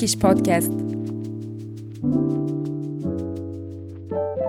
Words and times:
Turkish 0.00 0.18
Podcast. 0.18 0.72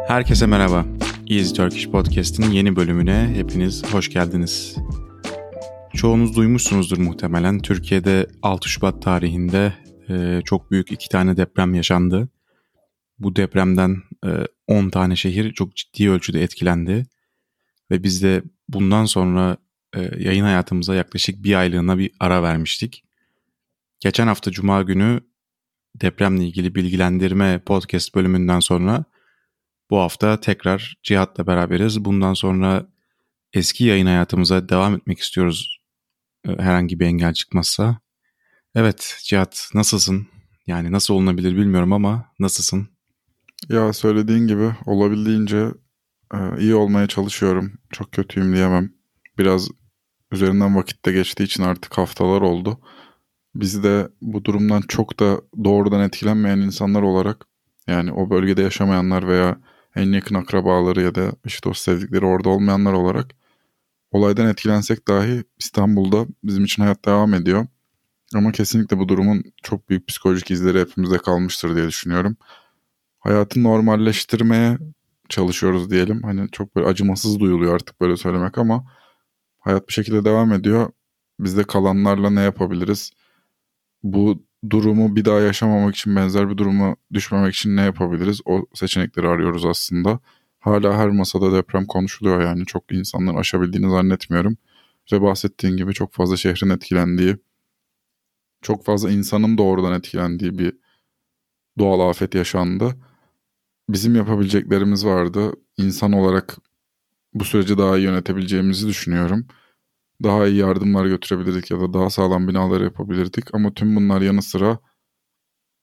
Herkese 0.07 0.45
merhaba. 0.45 0.85
Easy 1.29 1.53
Turkish 1.53 1.89
Podcast'ın 1.89 2.51
yeni 2.51 2.75
bölümüne 2.75 3.33
hepiniz 3.35 3.93
hoş 3.93 4.09
geldiniz. 4.09 4.75
Çoğunuz 5.93 6.35
duymuşsunuzdur 6.35 6.97
muhtemelen. 6.97 7.59
Türkiye'de 7.59 8.27
6 8.41 8.69
Şubat 8.69 9.01
tarihinde 9.01 9.73
e, 10.09 10.41
çok 10.45 10.71
büyük 10.71 10.91
iki 10.91 11.09
tane 11.09 11.37
deprem 11.37 11.73
yaşandı. 11.73 12.29
Bu 13.19 13.35
depremden 13.35 13.97
e, 14.25 14.29
10 14.67 14.89
tane 14.89 15.15
şehir 15.15 15.53
çok 15.53 15.75
ciddi 15.75 16.09
ölçüde 16.09 16.43
etkilendi. 16.43 17.05
Ve 17.91 18.03
biz 18.03 18.23
de 18.23 18.43
bundan 18.69 19.05
sonra 19.05 19.57
e, 19.95 20.01
yayın 20.19 20.43
hayatımıza 20.43 20.95
yaklaşık 20.95 21.43
bir 21.43 21.55
aylığına 21.55 21.97
bir 21.97 22.11
ara 22.19 22.43
vermiştik. 22.43 23.03
Geçen 23.99 24.27
hafta 24.27 24.51
Cuma 24.51 24.81
günü 24.81 25.21
depremle 25.95 26.45
ilgili 26.45 26.75
bilgilendirme 26.75 27.59
podcast 27.65 28.15
bölümünden 28.15 28.59
sonra 28.59 29.05
bu 29.89 29.97
hafta 29.97 30.39
tekrar 30.39 30.95
Cihat'la 31.03 31.47
beraberiz. 31.47 32.05
Bundan 32.05 32.33
sonra 32.33 32.87
eski 33.53 33.83
yayın 33.83 34.05
hayatımıza 34.05 34.69
devam 34.69 34.95
etmek 34.95 35.19
istiyoruz 35.19 35.81
e, 36.47 36.49
herhangi 36.49 36.99
bir 36.99 37.05
engel 37.05 37.33
çıkmazsa. 37.33 37.99
Evet 38.75 39.17
Cihat 39.23 39.69
nasılsın? 39.73 40.27
Yani 40.67 40.91
nasıl 40.91 41.13
olunabilir 41.13 41.57
bilmiyorum 41.57 41.93
ama 41.93 42.25
nasılsın? 42.39 42.89
Ya 43.69 43.93
söylediğin 43.93 44.47
gibi 44.47 44.71
olabildiğince 44.85 45.67
e, 46.33 46.37
iyi 46.59 46.75
olmaya 46.75 47.07
çalışıyorum. 47.07 47.73
Çok 47.91 48.11
kötüyüm 48.11 48.55
diyemem. 48.55 48.93
Biraz 49.37 49.69
üzerinden 50.31 50.75
vakitte 50.75 51.11
geçtiği 51.11 51.43
için 51.43 51.63
artık 51.63 51.97
haftalar 51.97 52.41
oldu. 52.41 52.79
Biz 53.55 53.83
de 53.83 54.09
bu 54.21 54.45
durumdan 54.45 54.81
çok 54.81 55.19
da 55.19 55.41
doğrudan 55.63 56.01
etkilenmeyen 56.01 56.57
insanlar 56.57 57.01
olarak 57.01 57.45
yani 57.87 58.13
o 58.13 58.29
bölgede 58.29 58.61
yaşamayanlar 58.61 59.27
veya 59.27 59.57
en 59.95 60.11
yakın 60.11 60.35
akrabaları 60.35 61.01
ya 61.01 61.15
da 61.15 61.31
işte 61.45 61.69
o 61.69 61.73
sevdikleri 61.73 62.25
orada 62.25 62.49
olmayanlar 62.49 62.93
olarak 62.93 63.31
olaydan 64.11 64.47
etkilensek 64.47 65.07
dahi 65.07 65.43
İstanbul'da 65.59 66.25
bizim 66.43 66.63
için 66.63 66.83
hayat 66.83 67.05
devam 67.05 67.33
ediyor. 67.33 67.67
Ama 68.35 68.51
kesinlikle 68.51 68.97
bu 68.97 69.09
durumun 69.09 69.43
çok 69.63 69.89
büyük 69.89 70.07
psikolojik 70.07 70.51
izleri 70.51 70.79
hepimizde 70.79 71.17
kalmıştır 71.17 71.75
diye 71.75 71.87
düşünüyorum. 71.87 72.37
Hayatı 73.19 73.63
normalleştirmeye 73.63 74.77
çalışıyoruz 75.29 75.91
diyelim. 75.91 76.23
Hani 76.23 76.51
çok 76.51 76.75
böyle 76.75 76.87
acımasız 76.87 77.39
duyuluyor 77.39 77.75
artık 77.75 78.01
böyle 78.01 78.17
söylemek 78.17 78.57
ama 78.57 78.85
hayat 79.59 79.87
bir 79.87 79.93
şekilde 79.93 80.25
devam 80.25 80.53
ediyor. 80.53 80.91
Biz 81.39 81.57
de 81.57 81.63
kalanlarla 81.63 82.29
ne 82.29 82.41
yapabiliriz? 82.41 83.11
Bu 84.03 84.43
durumu 84.69 85.15
bir 85.15 85.25
daha 85.25 85.39
yaşamamak 85.39 85.95
için 85.95 86.15
benzer 86.15 86.49
bir 86.49 86.57
duruma 86.57 86.95
düşmemek 87.13 87.55
için 87.55 87.75
ne 87.75 87.81
yapabiliriz? 87.81 88.41
O 88.45 88.65
seçenekleri 88.73 89.27
arıyoruz 89.27 89.65
aslında. 89.65 90.19
Hala 90.59 90.97
her 90.97 91.09
masada 91.09 91.53
deprem 91.53 91.85
konuşuluyor 91.85 92.41
yani 92.41 92.65
çok 92.65 92.91
insanların 92.91 93.37
aşabildiğini 93.37 93.89
zannetmiyorum. 93.91 94.57
Ve 95.11 95.21
bahsettiğin 95.21 95.77
gibi 95.77 95.93
çok 95.93 96.13
fazla 96.13 96.37
şehrin 96.37 96.69
etkilendiği, 96.69 97.37
çok 98.61 98.85
fazla 98.85 99.11
insanın 99.11 99.57
doğrudan 99.57 99.93
etkilendiği 99.93 100.57
bir 100.57 100.73
doğal 101.79 102.09
afet 102.09 102.35
yaşandı. 102.35 102.95
Bizim 103.89 104.15
yapabileceklerimiz 104.15 105.05
vardı. 105.05 105.53
İnsan 105.77 106.11
olarak 106.13 106.57
bu 107.33 107.45
süreci 107.45 107.77
daha 107.77 107.97
iyi 107.97 108.03
yönetebileceğimizi 108.03 108.87
düşünüyorum. 108.87 109.47
Daha 110.23 110.47
iyi 110.47 110.57
yardımlar 110.57 111.05
götürebilirdik 111.05 111.71
ya 111.71 111.81
da 111.81 111.93
daha 111.93 112.09
sağlam 112.09 112.47
binalar 112.47 112.81
yapabilirdik. 112.81 113.53
Ama 113.53 113.73
tüm 113.73 113.95
bunlar 113.95 114.21
yanı 114.21 114.41
sıra 114.41 114.79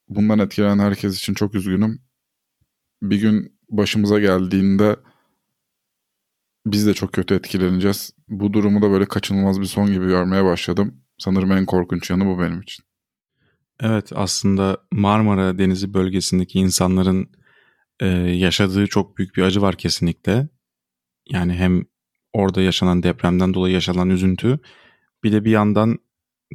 bundan 0.09 0.39
etkilenen 0.39 0.79
herkes 0.79 1.19
için 1.19 1.35
çok 1.35 1.55
üzgünüm. 1.55 2.03
Bir 3.03 3.21
gün 3.21 3.59
başımıza 3.71 4.21
geldiğinde 4.21 4.97
biz 6.67 6.87
de 6.87 6.95
çok 6.95 7.13
kötü 7.13 7.35
etkileneceğiz. 7.35 8.11
Bu 8.29 8.53
durumu 8.53 8.83
da 8.83 8.91
böyle 8.91 9.05
kaçınılmaz 9.05 9.61
bir 9.61 9.67
son 9.67 9.87
gibi 9.87 10.07
görmeye 10.07 10.45
başladım. 10.45 11.01
Sanırım 11.19 11.53
en 11.53 11.67
korkunç 11.67 12.11
yanı 12.11 12.27
bu 12.27 12.41
benim 12.41 12.61
için. 12.61 12.85
Evet 13.81 14.13
aslında 14.15 14.79
Marmara 14.93 15.59
Denizi 15.59 15.95
bölgesindeki 15.95 16.59
insanların 16.59 17.31
e, 18.01 18.07
yaşadığı 18.17 18.87
çok 18.87 19.19
büyük 19.19 19.37
bir 19.37 19.43
acı 19.43 19.63
var 19.63 19.77
kesinlikle. 19.77 20.49
Yani 21.31 21.53
hem 21.53 21.85
orada 22.33 22.63
yaşanan 22.63 23.03
depremden 23.03 23.55
dolayı 23.55 23.75
yaşanan 23.75 24.11
üzüntü 24.11 24.59
bir 25.25 25.33
de 25.33 25.45
bir 25.45 25.51
yandan 25.51 25.99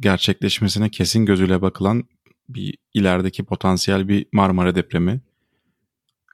gerçekleşmesine 0.00 0.90
kesin 0.90 1.26
gözüyle 1.26 1.62
bakılan 1.62 2.04
bir 2.48 2.78
ilerideki 2.94 3.44
potansiyel 3.44 4.08
bir 4.08 4.26
Marmara 4.32 4.74
depremi. 4.74 5.20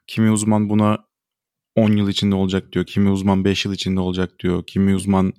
Kimi 0.07 0.31
uzman 0.31 0.69
buna 0.69 1.05
10 1.75 1.91
yıl 1.91 2.09
içinde 2.09 2.35
olacak 2.35 2.73
diyor, 2.73 2.85
kimi 2.85 3.09
uzman 3.09 3.45
5 3.45 3.65
yıl 3.65 3.73
içinde 3.73 3.99
olacak 3.99 4.39
diyor, 4.39 4.63
kimi 4.67 4.95
uzman 4.95 5.33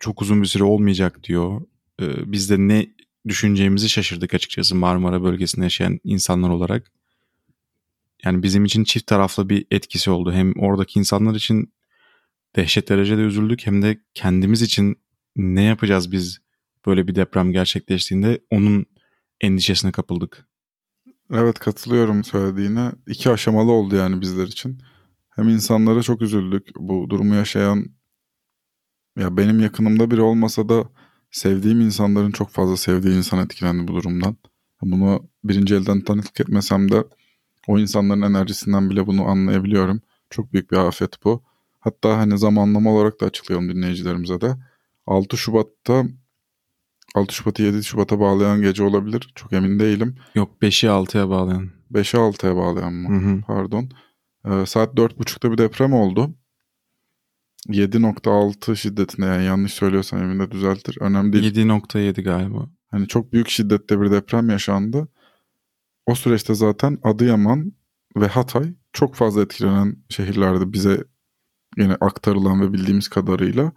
çok 0.00 0.22
uzun 0.22 0.42
bir 0.42 0.46
süre 0.46 0.64
olmayacak 0.64 1.24
diyor. 1.24 1.60
Ee, 2.02 2.32
biz 2.32 2.50
de 2.50 2.58
ne 2.58 2.86
düşüneceğimizi 3.28 3.88
şaşırdık 3.88 4.34
açıkçası 4.34 4.74
Marmara 4.74 5.22
bölgesinde 5.22 5.64
yaşayan 5.64 6.00
insanlar 6.04 6.48
olarak. 6.48 6.92
Yani 8.24 8.42
bizim 8.42 8.64
için 8.64 8.84
çift 8.84 9.06
taraflı 9.06 9.48
bir 9.48 9.66
etkisi 9.70 10.10
oldu. 10.10 10.32
Hem 10.32 10.52
oradaki 10.58 10.98
insanlar 10.98 11.34
için 11.34 11.72
dehşet 12.56 12.88
derecede 12.88 13.20
üzüldük 13.20 13.66
hem 13.66 13.82
de 13.82 14.00
kendimiz 14.14 14.62
için 14.62 14.96
ne 15.36 15.62
yapacağız 15.62 16.12
biz 16.12 16.38
böyle 16.86 17.08
bir 17.08 17.14
deprem 17.14 17.52
gerçekleştiğinde 17.52 18.40
onun 18.50 18.86
endişesine 19.40 19.92
kapıldık. 19.92 20.48
Evet 21.30 21.58
katılıyorum 21.58 22.24
söylediğine. 22.24 22.92
İki 23.06 23.30
aşamalı 23.30 23.72
oldu 23.72 23.96
yani 23.96 24.20
bizler 24.20 24.46
için. 24.46 24.82
Hem 25.30 25.48
insanlara 25.48 26.02
çok 26.02 26.22
üzüldük. 26.22 26.68
Bu 26.76 27.10
durumu 27.10 27.34
yaşayan 27.34 27.86
ya 29.18 29.36
benim 29.36 29.60
yakınımda 29.60 30.10
biri 30.10 30.20
olmasa 30.20 30.68
da 30.68 30.84
sevdiğim 31.30 31.80
insanların 31.80 32.30
çok 32.30 32.50
fazla 32.50 32.76
sevdiği 32.76 33.16
insan 33.16 33.44
etkilendi 33.44 33.88
bu 33.88 33.94
durumdan. 33.94 34.36
Bunu 34.82 35.28
birinci 35.44 35.74
elden 35.74 36.00
tanıklık 36.00 36.40
etmesem 36.40 36.90
de 36.90 37.04
o 37.66 37.78
insanların 37.78 38.22
enerjisinden 38.22 38.90
bile 38.90 39.06
bunu 39.06 39.24
anlayabiliyorum. 39.24 40.00
Çok 40.30 40.52
büyük 40.52 40.70
bir 40.70 40.76
afet 40.76 41.24
bu. 41.24 41.42
Hatta 41.84 42.18
hani 42.18 42.38
zamanlama 42.38 42.90
olarak 42.90 43.20
da 43.20 43.26
açıklayalım 43.26 43.68
dinleyicilerimize 43.68 44.40
de. 44.40 44.56
6 45.06 45.36
Şubat'ta 45.36 46.04
6 47.14 47.34
Şubat'ı 47.34 47.62
7 47.62 47.84
Şubat'a 47.84 48.20
bağlayan 48.20 48.62
gece 48.62 48.82
olabilir. 48.82 49.32
Çok 49.34 49.52
emin 49.52 49.78
değilim. 49.78 50.16
Yok 50.34 50.50
5'i 50.62 50.88
6'ya 50.88 51.28
bağlayan. 51.28 51.70
5'e 51.92 52.18
6'ya 52.18 52.56
bağlayan 52.56 52.92
mı? 52.92 53.08
Hı 53.08 53.28
hı. 53.28 53.40
Pardon. 53.46 53.90
Ee, 54.46 54.66
saat 54.66 54.94
4.30'da 54.94 55.52
bir 55.52 55.58
deprem 55.58 55.92
oldu. 55.92 56.34
7.6 57.68 58.76
şiddetinde 58.76 59.26
yani 59.26 59.44
yanlış 59.44 59.72
söylüyorsam 59.72 60.22
emin 60.22 60.38
de 60.38 60.50
düzeltir. 60.50 60.96
Önemli 61.00 61.32
değil. 61.32 61.54
7.7 61.54 62.22
galiba. 62.22 62.68
Hani 62.90 63.08
çok 63.08 63.32
büyük 63.32 63.48
şiddette 63.48 64.00
bir 64.00 64.10
deprem 64.10 64.50
yaşandı. 64.50 65.08
O 66.06 66.14
süreçte 66.14 66.54
zaten 66.54 66.98
Adıyaman 67.02 67.72
ve 68.16 68.26
Hatay 68.26 68.74
çok 68.92 69.14
fazla 69.14 69.42
etkilenen 69.42 69.96
şehirlerdi 70.08 70.72
bize 70.72 71.04
yine 71.78 71.94
aktarılan 72.00 72.60
ve 72.60 72.72
bildiğimiz 72.72 73.08
kadarıyla. 73.08 73.72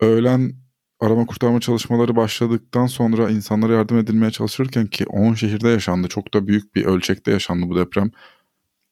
Öğlen 0.00 0.52
arama 1.00 1.26
kurtarma 1.26 1.60
çalışmaları 1.60 2.16
başladıktan 2.16 2.86
sonra 2.86 3.30
insanlara 3.30 3.72
yardım 3.72 3.98
edilmeye 3.98 4.30
çalışırken 4.30 4.86
ki 4.86 5.06
10 5.06 5.34
şehirde 5.34 5.68
yaşandı. 5.68 6.08
Çok 6.08 6.34
da 6.34 6.46
büyük 6.46 6.74
bir 6.74 6.84
ölçekte 6.84 7.30
yaşandı 7.30 7.68
bu 7.68 7.76
deprem. 7.76 8.10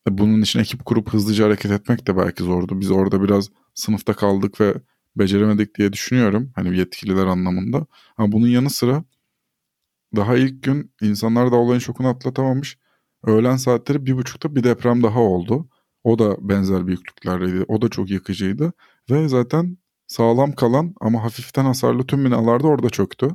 E, 0.09 0.19
bunun 0.19 0.43
için 0.43 0.61
ekip 0.61 0.85
kurup 0.85 1.13
hızlıca 1.13 1.45
hareket 1.47 1.71
etmek 1.71 2.07
de 2.07 2.17
belki 2.17 2.43
zordu. 2.43 2.81
Biz 2.81 2.91
orada 2.91 3.23
biraz 3.23 3.49
sınıfta 3.75 4.13
kaldık 4.15 4.61
ve 4.61 4.75
beceremedik 5.17 5.79
diye 5.79 5.93
düşünüyorum. 5.93 6.53
Hani 6.55 6.79
yetkililer 6.79 7.27
anlamında. 7.27 7.87
Ama 8.17 8.33
bunun 8.33 8.47
yanı 8.49 8.71
sıra 8.71 9.05
daha 10.17 10.37
ilk 10.37 10.63
gün 10.63 10.93
insanlar 11.01 11.53
da 11.53 11.57
olayın 11.57 11.81
şokunu 11.81 12.09
atlatamamış. 12.09 12.79
Öğlen 13.27 13.57
saatleri 13.57 14.07
bir 14.07 14.17
buçukta 14.17 14.57
bir 14.57 14.65
deprem 14.65 15.03
daha 15.03 15.21
oldu. 15.21 15.69
O 16.05 16.19
da 16.19 16.49
benzer 16.49 16.87
büyüklüklerdeydi. 16.87 17.65
O 17.69 17.83
da 17.83 17.89
çok 17.89 18.11
yıkıcıydı. 18.11 18.73
Ve 19.11 19.29
zaten 19.29 19.79
sağlam 20.07 20.53
kalan 20.53 20.95
ama 21.01 21.25
hafiften 21.25 21.65
hasarlı 21.65 22.07
tüm 22.07 22.25
binalar 22.25 22.63
da 22.63 22.67
orada 22.67 22.91
çöktü. 22.91 23.29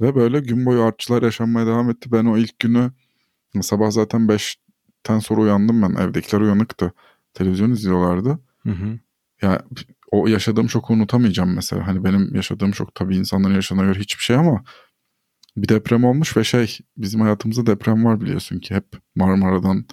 Ve 0.00 0.14
böyle 0.14 0.40
gün 0.40 0.66
boyu 0.66 0.82
artçılar 0.82 1.22
yaşanmaya 1.22 1.66
devam 1.66 1.90
etti. 1.90 2.12
Ben 2.12 2.24
o 2.24 2.36
ilk 2.36 2.58
günü 2.58 2.92
sabah 3.60 3.90
zaten 3.90 4.20
5'ten 4.28 5.18
sonra 5.18 5.40
uyandım 5.40 5.82
ben. 5.82 6.02
Evdekiler 6.02 6.40
uyanıktı. 6.40 6.92
Televizyon 7.34 7.70
izliyorlardı. 7.70 8.38
Hı 8.62 8.70
hı. 8.70 8.98
Ya 9.42 9.62
o 10.10 10.26
yaşadığım 10.26 10.68
şoku 10.68 10.92
unutamayacağım 10.92 11.54
mesela. 11.54 11.86
Hani 11.86 12.04
benim 12.04 12.34
yaşadığım 12.34 12.74
şok 12.74 12.94
tabii 12.94 13.16
insanların 13.16 13.54
yaşadığına 13.54 13.84
göre 13.84 13.98
hiçbir 13.98 14.22
şey 14.22 14.36
ama 14.36 14.64
bir 15.56 15.68
deprem 15.68 16.04
olmuş 16.04 16.36
ve 16.36 16.44
şey 16.44 16.78
bizim 16.96 17.20
hayatımızda 17.20 17.66
deprem 17.66 18.04
var 18.04 18.20
biliyorsun 18.20 18.58
ki 18.58 18.74
hep 18.74 18.84
Marmara'dan 19.14 19.84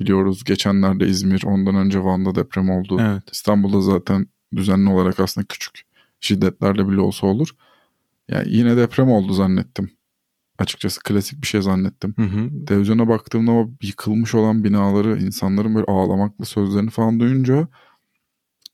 biliyoruz. 0.00 0.44
Geçenlerde 0.44 1.06
İzmir, 1.08 1.42
ondan 1.46 1.74
önce 1.74 2.04
Van'da 2.04 2.34
deprem 2.34 2.70
oldu. 2.70 2.96
Evet. 3.00 3.22
İstanbul'da 3.32 3.80
zaten 3.80 4.26
düzenli 4.56 4.90
olarak 4.90 5.20
aslında 5.20 5.46
küçük 5.46 5.82
şiddetlerle 6.20 6.88
bile 6.88 7.00
olsa 7.00 7.26
olur. 7.26 7.48
Yani 8.28 8.46
yine 8.48 8.76
deprem 8.76 9.10
oldu 9.10 9.32
zannettim. 9.32 9.90
açıkçası 10.58 11.00
klasik 11.02 11.42
bir 11.42 11.46
şey 11.46 11.62
zannettim. 11.62 12.14
Hı 12.16 12.22
hı. 12.22 12.64
Televizyona 12.66 13.08
baktığımda 13.08 13.52
o 13.52 13.70
yıkılmış 13.82 14.34
olan 14.34 14.64
binaları, 14.64 15.18
insanların 15.18 15.74
böyle 15.74 15.86
ağlamaklı 15.86 16.44
sözlerini 16.46 16.90
falan 16.90 17.20
duyunca 17.20 17.68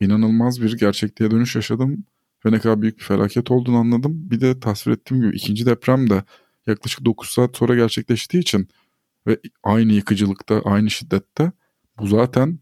inanılmaz 0.01 0.63
bir 0.63 0.79
gerçekliğe 0.79 1.31
dönüş 1.31 1.57
yaşadım. 1.57 2.05
Ve 2.47 2.53
ne 2.53 2.59
kadar 2.59 2.83
büyük 2.83 2.99
bir 2.99 3.05
felaket 3.05 3.51
olduğunu 3.51 3.77
anladım. 3.77 4.13
Bir 4.31 4.41
de 4.41 4.61
tasvir 4.61 4.93
ettiğim 4.93 5.23
gibi 5.23 5.37
ikinci 5.37 5.67
deprem 5.67 6.11
de 6.11 6.25
yaklaşık 6.67 7.05
9 7.05 7.31
saat 7.31 7.57
sonra 7.57 7.75
gerçekleştiği 7.75 8.41
için 8.41 8.69
ve 9.27 9.41
aynı 9.63 9.93
yıkıcılıkta, 9.93 10.61
aynı 10.65 10.91
şiddette 10.91 11.53
bu 11.99 12.07
zaten 12.07 12.59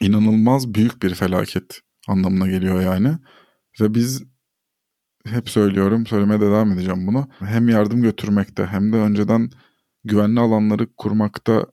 inanılmaz 0.00 0.74
büyük 0.74 1.02
bir 1.02 1.14
felaket 1.14 1.80
anlamına 2.08 2.48
geliyor 2.48 2.80
yani. 2.80 3.18
Ve 3.80 3.94
biz 3.94 4.22
hep 5.26 5.50
söylüyorum, 5.50 6.06
söylemeye 6.06 6.40
de 6.40 6.46
devam 6.46 6.72
edeceğim 6.72 7.06
bunu. 7.06 7.28
Hem 7.38 7.68
yardım 7.68 8.02
götürmekte 8.02 8.66
hem 8.66 8.92
de 8.92 8.96
önceden 8.96 9.50
güvenli 10.04 10.40
alanları 10.40 10.96
kurmakta 10.96 11.66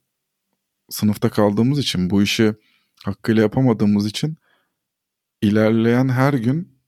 sınıfta 0.90 1.30
kaldığımız 1.30 1.80
için 1.80 2.10
bu 2.10 2.24
işi 2.24 2.56
hakkıyla 3.06 3.42
yapamadığımız 3.42 4.06
için 4.06 4.38
ilerleyen 5.42 6.10
her 6.10 6.34
gün 6.34 6.80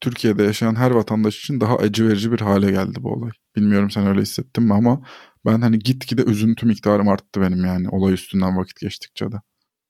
Türkiye'de 0.00 0.42
yaşayan 0.42 0.74
her 0.74 0.90
vatandaş 0.90 1.38
için 1.38 1.60
daha 1.60 1.76
acı 1.76 2.08
verici 2.08 2.32
bir 2.32 2.40
hale 2.40 2.70
geldi 2.70 2.98
bu 3.00 3.12
olay. 3.12 3.30
Bilmiyorum 3.56 3.90
sen 3.90 4.06
öyle 4.06 4.20
hissettin 4.20 4.64
mi 4.64 4.74
ama 4.74 5.02
ben 5.46 5.60
hani 5.60 5.78
gitgide 5.78 6.22
üzüntü 6.22 6.66
miktarım 6.66 7.08
arttı 7.08 7.40
benim 7.40 7.64
yani 7.64 7.88
olay 7.88 8.14
üstünden 8.14 8.56
vakit 8.56 8.80
geçtikçe 8.80 9.32
de. 9.32 9.36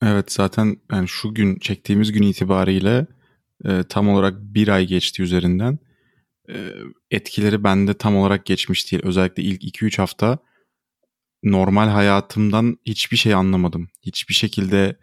Evet 0.02 0.32
zaten 0.32 0.76
yani 0.92 1.08
şu 1.08 1.34
gün 1.34 1.58
çektiğimiz 1.58 2.12
gün 2.12 2.22
itibariyle 2.22 3.06
e, 3.64 3.82
tam 3.88 4.08
olarak 4.08 4.34
bir 4.40 4.68
ay 4.68 4.86
geçti 4.86 5.22
üzerinden. 5.22 5.78
E, 6.48 6.70
etkileri 7.10 7.64
bende 7.64 7.94
tam 7.94 8.16
olarak 8.16 8.46
geçmiş 8.46 8.92
değil. 8.92 9.02
Özellikle 9.06 9.42
ilk 9.42 9.64
2-3 9.64 9.96
hafta 9.96 10.38
normal 11.42 11.88
hayatımdan 11.88 12.78
hiçbir 12.86 13.16
şey 13.16 13.34
anlamadım. 13.34 13.88
Hiçbir 14.02 14.34
şekilde 14.34 14.98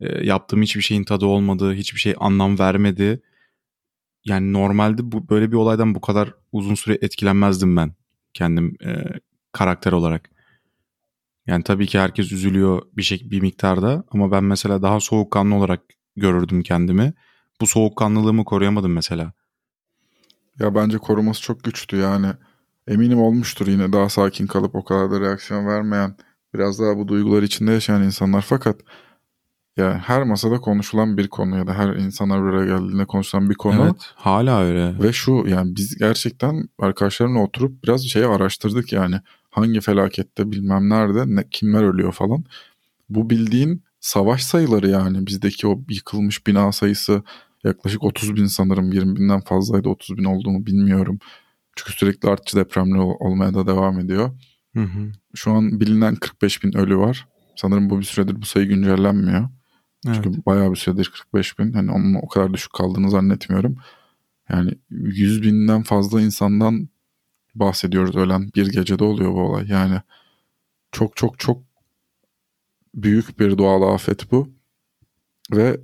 e, 0.00 0.26
yaptığım 0.26 0.62
hiçbir 0.62 0.82
şeyin 0.82 1.04
tadı 1.04 1.26
olmadı. 1.26 1.74
Hiçbir 1.74 2.00
şey 2.00 2.14
anlam 2.18 2.58
vermedi. 2.58 3.22
Yani 4.24 4.52
normalde 4.52 5.12
bu 5.12 5.28
böyle 5.28 5.50
bir 5.50 5.56
olaydan 5.56 5.94
bu 5.94 6.00
kadar 6.00 6.34
uzun 6.52 6.74
süre 6.74 6.98
etkilenmezdim 7.02 7.76
ben 7.76 7.94
kendim 8.34 8.76
e, 8.84 9.04
karakter 9.52 9.92
olarak. 9.92 10.30
Yani 11.46 11.62
tabii 11.62 11.86
ki 11.86 11.98
herkes 11.98 12.32
üzülüyor 12.32 12.82
bir 12.96 13.02
şey 13.02 13.30
bir 13.30 13.40
miktarda 13.40 14.04
ama 14.10 14.30
ben 14.30 14.44
mesela 14.44 14.82
daha 14.82 15.00
soğukkanlı 15.00 15.54
olarak 15.54 15.80
görürdüm 16.16 16.62
kendimi. 16.62 17.14
Bu 17.60 17.66
soğukkanlılığımı 17.66 18.44
koruyamadım 18.44 18.92
mesela. 18.92 19.32
Ya 20.58 20.74
bence 20.74 20.98
koruması 20.98 21.42
çok 21.42 21.64
güçtü 21.64 21.96
yani. 21.96 22.26
Eminim 22.88 23.20
olmuştur 23.20 23.66
yine 23.66 23.92
daha 23.92 24.08
sakin 24.08 24.46
kalıp 24.46 24.74
o 24.74 24.84
kadar 24.84 25.10
da 25.10 25.20
reaksiyon 25.20 25.66
vermeyen, 25.66 26.16
biraz 26.54 26.80
daha 26.80 26.96
bu 26.96 27.08
duygular 27.08 27.42
içinde 27.42 27.72
yaşayan 27.72 28.02
insanlar 28.02 28.42
fakat 28.42 28.80
ya 29.76 30.02
her 30.06 30.22
masada 30.22 30.60
konuşulan 30.60 31.16
bir 31.16 31.28
konu 31.28 31.58
ya 31.58 31.66
da 31.66 31.74
her 31.74 31.88
insanlar 31.88 32.42
buraya 32.42 32.66
geldiğinde 32.66 33.04
konuşulan 33.04 33.50
bir 33.50 33.54
konu. 33.54 33.82
Evet 33.84 34.12
hala 34.14 34.62
öyle. 34.62 35.02
Ve 35.02 35.12
şu 35.12 35.44
yani 35.46 35.76
biz 35.76 35.98
gerçekten 35.98 36.68
arkadaşlarımla 36.78 37.40
oturup 37.40 37.84
biraz 37.84 38.06
şeyi 38.06 38.26
araştırdık 38.26 38.92
yani. 38.92 39.20
Hangi 39.58 39.80
felakette 39.80 40.52
bilmem 40.52 40.88
nerede 40.88 41.36
ne, 41.36 41.48
kimler 41.50 41.82
ölüyor 41.82 42.12
falan. 42.12 42.44
Bu 43.08 43.30
bildiğin 43.30 43.82
savaş 44.00 44.42
sayıları 44.42 44.88
yani 44.88 45.26
bizdeki 45.26 45.66
o 45.66 45.80
yıkılmış 45.88 46.46
bina 46.46 46.72
sayısı 46.72 47.22
yaklaşık 47.64 48.04
30 48.04 48.36
bin 48.36 48.46
sanırım 48.46 48.92
20 48.92 49.16
binden 49.16 49.40
fazlaydı 49.40 49.88
30 49.88 50.18
bin 50.18 50.24
olduğunu 50.24 50.66
bilmiyorum. 50.66 51.18
Çünkü 51.76 51.92
sürekli 51.92 52.28
artçı 52.28 52.56
depremler 52.56 52.98
olmaya 52.98 53.54
da 53.54 53.66
devam 53.66 54.00
ediyor. 54.00 54.30
Hı 54.74 54.82
hı. 54.82 55.12
Şu 55.34 55.52
an 55.52 55.80
bilinen 55.80 56.14
45 56.14 56.64
bin 56.64 56.76
ölü 56.76 56.96
var. 56.96 57.26
Sanırım 57.56 57.90
bu 57.90 57.98
bir 57.98 58.04
süredir 58.04 58.42
bu 58.42 58.46
sayı 58.46 58.66
güncellenmiyor. 58.66 59.48
Evet. 60.06 60.20
Çünkü 60.22 60.44
bayağı 60.46 60.70
bir 60.70 60.76
süredir 60.76 61.12
45 61.14 61.58
bin. 61.58 61.72
Hani 61.72 61.90
onun 61.90 62.14
o 62.14 62.28
kadar 62.28 62.54
düşük 62.54 62.72
kaldığını 62.72 63.10
zannetmiyorum. 63.10 63.76
Yani 64.48 64.70
100 64.90 65.42
binden 65.42 65.82
fazla 65.82 66.20
insandan 66.20 66.88
bahsediyoruz 67.58 68.16
ölen 68.16 68.50
bir 68.54 68.66
gecede 68.66 69.04
oluyor 69.04 69.32
bu 69.32 69.40
olay. 69.40 69.66
Yani 69.68 70.00
çok 70.92 71.16
çok 71.16 71.38
çok 71.38 71.62
büyük 72.94 73.40
bir 73.40 73.58
doğal 73.58 73.94
afet 73.94 74.32
bu. 74.32 74.48
Ve 75.52 75.80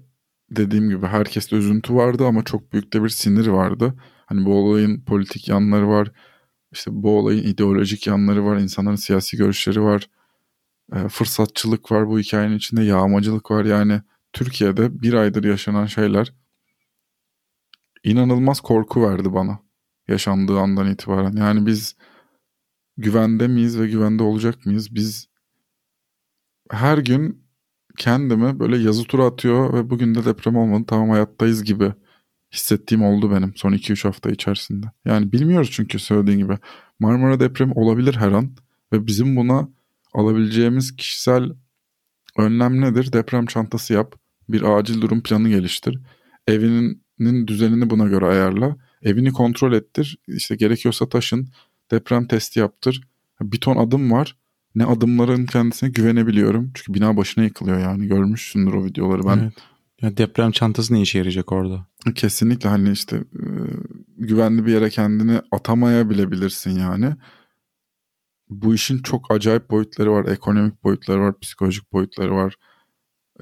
dediğim 0.50 0.91
gibi 0.91 1.06
herkeste 1.06 1.56
üzüntü 1.56 1.94
vardı 1.94 2.26
ama 2.26 2.44
çok 2.44 2.73
büyük 2.73 2.93
de 2.93 3.05
bir 3.05 3.09
sinir 3.09 3.47
vardı. 3.47 3.94
Hani 4.26 4.44
bu 4.47 4.55
olayın 4.55 5.00
politik 5.00 5.49
yanları 5.49 5.88
var. 5.88 6.12
İşte 6.73 6.91
bu 6.94 7.19
olayın 7.19 7.43
ideolojik 7.44 8.06
yanları 8.06 8.44
var. 8.44 8.56
insanların 8.59 8.97
siyasi 8.97 9.37
görüşleri 9.37 9.82
var. 9.82 10.09
E, 10.94 11.09
fırsatçılık 11.09 11.93
var 11.93 12.09
bu 12.09 12.19
hikayenin 12.19 12.56
içinde. 12.56 12.82
Yağmacılık 12.85 13.50
var. 13.50 13.65
Yani 13.65 14.03
Türkiye'de 14.32 15.03
bir 15.03 15.15
aydır 15.15 15.44
yaşanan 15.44 15.87
şeyler 15.87 16.32
inanılmaz 18.05 18.61
korku 18.61 19.03
verdi 19.03 19.32
bana. 19.35 19.63
Yaşandığı 20.08 20.58
andan 20.58 20.90
itibaren. 20.90 21.32
Yani 21.36 21.66
biz 21.66 21.96
güvende 22.96 23.48
miyiz 23.48 23.80
ve 23.80 23.88
güvende 23.88 24.22
olacak 24.22 24.66
mıyız? 24.66 24.94
Biz 24.94 25.28
her 26.70 26.98
gün 26.98 27.44
kendimi 27.98 28.60
böyle 28.60 28.78
yazı 28.78 29.04
tura 29.04 29.24
atıyor 29.24 29.74
ve 29.74 29.90
bugün 29.90 30.14
de 30.14 30.24
deprem 30.24 30.56
olmadı 30.56 30.84
tamam 30.86 31.10
hayattayız 31.10 31.64
gibi 31.64 31.92
hissettiğim 32.52 33.04
oldu 33.04 33.30
benim 33.30 33.52
son 33.56 33.72
2-3 33.72 34.04
hafta 34.04 34.30
içerisinde. 34.30 34.86
Yani 35.04 35.32
bilmiyoruz 35.32 35.70
çünkü 35.72 35.98
söylediğin 35.98 36.38
gibi 36.38 36.58
Marmara 36.98 37.40
depremi 37.40 37.72
olabilir 37.72 38.14
her 38.16 38.32
an 38.32 38.56
ve 38.92 39.06
bizim 39.06 39.36
buna 39.36 39.68
alabileceğimiz 40.12 40.96
kişisel 40.96 41.50
önlem 42.38 42.80
nedir? 42.80 43.12
Deprem 43.12 43.46
çantası 43.46 43.92
yap, 43.94 44.14
bir 44.48 44.62
acil 44.62 45.00
durum 45.00 45.22
planı 45.22 45.48
geliştir, 45.48 45.98
evinin 46.46 47.46
düzenini 47.46 47.90
buna 47.90 48.04
göre 48.04 48.26
ayarla, 48.26 48.76
evini 49.04 49.32
kontrol 49.32 49.72
ettir, 49.72 50.18
işte 50.28 50.56
gerekiyorsa 50.56 51.08
taşın, 51.08 51.48
deprem 51.90 52.26
testi 52.26 52.60
yaptır. 52.60 53.00
Bir 53.40 53.60
ton 53.60 53.76
adım 53.76 54.12
var 54.12 54.37
ne 54.75 54.84
adımların 54.84 55.46
kendisine 55.46 55.90
güvenebiliyorum. 55.90 56.70
Çünkü 56.75 56.94
bina 56.94 57.16
başına 57.16 57.44
yıkılıyor 57.44 57.78
yani 57.78 58.06
görmüşsündür 58.06 58.73
o 58.73 58.84
videoları 58.84 59.23
ben. 59.26 59.38
Evet. 59.38 59.52
Ya 60.00 60.16
deprem 60.16 60.50
çantası 60.50 60.94
ne 60.94 61.02
işe 61.02 61.18
yarayacak 61.18 61.52
orada? 61.52 61.87
Kesinlikle 62.14 62.68
hani 62.68 62.90
işte 62.90 63.16
e, 63.16 63.46
güvenli 64.16 64.66
bir 64.66 64.73
yere 64.73 64.90
kendini 64.90 65.40
atamaya 65.52 66.11
bilebilirsin 66.11 66.70
yani. 66.78 67.14
Bu 68.49 68.75
işin 68.75 68.99
çok 68.99 69.30
acayip 69.30 69.70
boyutları 69.70 70.12
var. 70.12 70.25
Ekonomik 70.25 70.84
boyutları 70.84 71.20
var, 71.20 71.40
psikolojik 71.40 71.92
boyutları 71.92 72.34
var. 72.34 72.54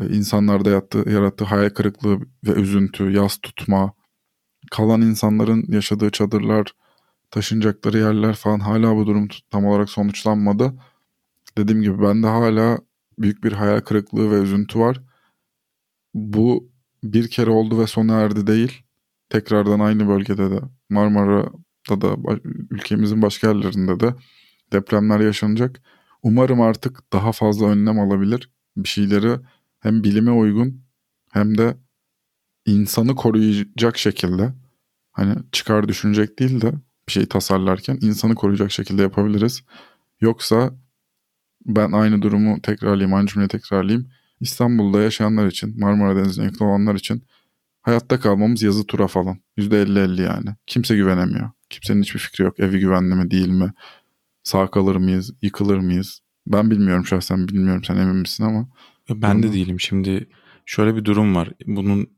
E, 0.00 0.06
insanlarda 0.06 0.70
yarattığı, 0.70 1.10
yarattığı 1.10 1.44
hayal 1.44 1.70
kırıklığı 1.70 2.18
ve 2.46 2.52
üzüntü, 2.52 3.10
yas 3.10 3.38
tutma, 3.38 3.92
kalan 4.72 5.02
insanların 5.02 5.64
yaşadığı 5.68 6.10
çadırlar, 6.10 6.74
taşınacakları 7.30 7.98
yerler 7.98 8.34
falan 8.34 8.60
hala 8.60 8.96
bu 8.96 9.06
durum 9.06 9.28
tam 9.50 9.66
olarak 9.66 9.90
sonuçlanmadı 9.90 10.74
dediğim 11.58 11.82
gibi 11.82 12.02
bende 12.02 12.26
hala 12.26 12.78
büyük 13.18 13.44
bir 13.44 13.52
hayal 13.52 13.80
kırıklığı 13.80 14.30
ve 14.30 14.34
üzüntü 14.34 14.78
var. 14.78 15.02
Bu 16.14 16.70
bir 17.04 17.30
kere 17.30 17.50
oldu 17.50 17.80
ve 17.80 17.86
sona 17.86 18.20
erdi 18.20 18.46
değil. 18.46 18.82
Tekrardan 19.28 19.80
aynı 19.80 20.08
bölgede 20.08 20.50
de 20.50 20.60
Marmara'da 20.90 22.00
da 22.00 22.16
ülkemizin 22.70 23.22
başka 23.22 23.48
yerlerinde 23.48 24.00
de 24.00 24.14
depremler 24.72 25.20
yaşanacak. 25.20 25.82
Umarım 26.22 26.60
artık 26.60 27.12
daha 27.12 27.32
fazla 27.32 27.66
önlem 27.66 28.00
alabilir. 28.00 28.50
Bir 28.76 28.88
şeyleri 28.88 29.36
hem 29.80 30.04
bilime 30.04 30.30
uygun 30.30 30.84
hem 31.32 31.58
de 31.58 31.76
insanı 32.66 33.14
koruyacak 33.14 33.98
şekilde 33.98 34.61
hani 35.12 35.34
çıkar 35.52 35.88
düşünecek 35.88 36.38
değil 36.38 36.60
de 36.60 36.72
bir 37.08 37.12
şey 37.12 37.26
tasarlarken 37.26 37.98
insanı 38.00 38.34
koruyacak 38.34 38.70
şekilde 38.70 39.02
yapabiliriz. 39.02 39.62
Yoksa 40.20 40.74
ben 41.66 41.92
aynı 41.92 42.22
durumu 42.22 42.62
tekrarlayayım, 42.62 43.14
aynı 43.14 43.26
cümleyi 43.26 43.48
tekrarlayayım. 43.48 44.08
İstanbul'da 44.40 45.02
yaşayanlar 45.02 45.46
için, 45.46 45.80
Marmara 45.80 46.16
Denizi'ne 46.16 46.44
yakın 46.44 46.64
olanlar 46.64 46.94
için 46.94 47.24
hayatta 47.82 48.20
kalmamız 48.20 48.62
yazı 48.62 48.86
tura 48.86 49.06
falan. 49.06 49.38
%50-50 49.58 50.22
yani. 50.22 50.48
Kimse 50.66 50.96
güvenemiyor. 50.96 51.50
Kimsenin 51.70 52.02
hiçbir 52.02 52.20
fikri 52.20 52.44
yok. 52.44 52.60
Evi 52.60 52.80
güvenli 52.80 53.14
mi 53.14 53.30
değil 53.30 53.48
mi? 53.48 53.72
Sağ 54.42 54.70
kalır 54.70 54.96
mıyız? 54.96 55.32
Yıkılır 55.42 55.78
mıyız? 55.78 56.20
Ben 56.46 56.70
bilmiyorum 56.70 57.06
şahsen 57.06 57.48
bilmiyorum 57.48 57.84
sen 57.84 57.96
emin 57.96 58.16
misin 58.16 58.44
ama. 58.44 58.68
Ben 59.10 59.42
de 59.42 59.52
değilim. 59.52 59.80
Şimdi 59.80 60.28
şöyle 60.66 60.96
bir 60.96 61.04
durum 61.04 61.34
var. 61.34 61.52
Bunun 61.66 62.10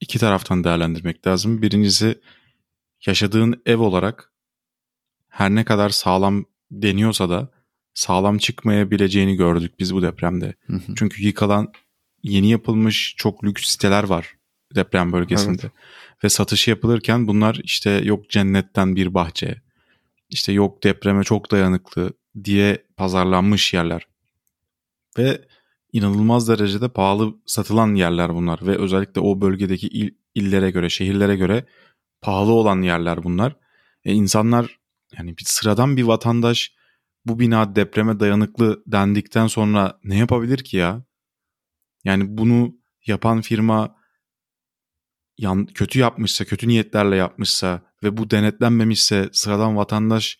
iki 0.00 0.18
taraftan 0.18 0.64
değerlendirmek 0.64 1.26
lazım. 1.26 1.62
Birincisi 1.62 2.20
yaşadığın 3.06 3.62
ev 3.66 3.78
olarak 3.78 4.32
her 5.28 5.50
ne 5.50 5.64
kadar 5.64 5.90
sağlam 5.90 6.44
deniyorsa 6.70 7.30
da 7.30 7.50
sağlam 7.94 8.38
çıkmayabileceğini 8.38 9.36
gördük 9.36 9.74
biz 9.78 9.94
bu 9.94 10.02
depremde. 10.02 10.54
Hı 10.66 10.72
hı. 10.72 10.94
Çünkü 10.96 11.22
yıkılan 11.22 11.72
yeni 12.22 12.50
yapılmış 12.50 13.14
çok 13.16 13.44
lüks 13.44 13.66
siteler 13.66 14.04
var 14.04 14.34
deprem 14.74 15.12
bölgesinde. 15.12 15.62
Evet. 15.62 15.72
Ve 16.24 16.28
satışı 16.28 16.70
yapılırken 16.70 17.26
bunlar 17.26 17.60
işte 17.64 17.90
yok 17.90 18.30
cennetten 18.30 18.96
bir 18.96 19.14
bahçe, 19.14 19.62
işte 20.28 20.52
yok 20.52 20.84
depreme 20.84 21.24
çok 21.24 21.50
dayanıklı 21.50 22.12
diye 22.44 22.84
pazarlanmış 22.96 23.74
yerler. 23.74 24.06
Ve 25.18 25.40
inanılmaz 25.92 26.48
derecede 26.48 26.88
pahalı 26.88 27.34
satılan 27.46 27.94
yerler 27.94 28.34
bunlar 28.34 28.66
ve 28.66 28.78
özellikle 28.78 29.20
o 29.20 29.40
bölgedeki 29.40 29.88
il, 29.88 30.10
illere 30.34 30.70
göre, 30.70 30.90
şehirlere 30.90 31.36
göre 31.36 31.66
pahalı 32.20 32.52
olan 32.52 32.82
yerler 32.82 33.24
bunlar. 33.24 33.56
E 34.04 34.12
insanlar 34.12 34.78
yani 35.18 35.38
bir 35.38 35.44
sıradan 35.44 35.96
bir 35.96 36.02
vatandaş 36.02 36.72
bu 37.24 37.38
bina 37.38 37.76
depreme 37.76 38.20
dayanıklı 38.20 38.82
dendikten 38.86 39.46
sonra 39.46 40.00
ne 40.04 40.16
yapabilir 40.16 40.58
ki 40.58 40.76
ya? 40.76 41.04
Yani 42.04 42.24
bunu 42.38 42.76
yapan 43.06 43.40
firma 43.40 43.96
yan, 45.38 45.66
kötü 45.66 45.98
yapmışsa, 45.98 46.44
kötü 46.44 46.68
niyetlerle 46.68 47.16
yapmışsa 47.16 47.82
ve 48.02 48.16
bu 48.16 48.30
denetlenmemişse 48.30 49.28
sıradan 49.32 49.76
vatandaş 49.76 50.38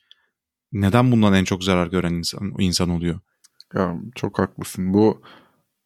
neden 0.72 1.12
bundan 1.12 1.34
en 1.34 1.44
çok 1.44 1.64
zarar 1.64 1.86
gören 1.86 2.12
insan, 2.14 2.52
insan 2.58 2.90
oluyor? 2.90 3.20
Ya 3.74 3.96
çok 4.14 4.38
haklısın. 4.38 4.94
Bu 4.94 5.22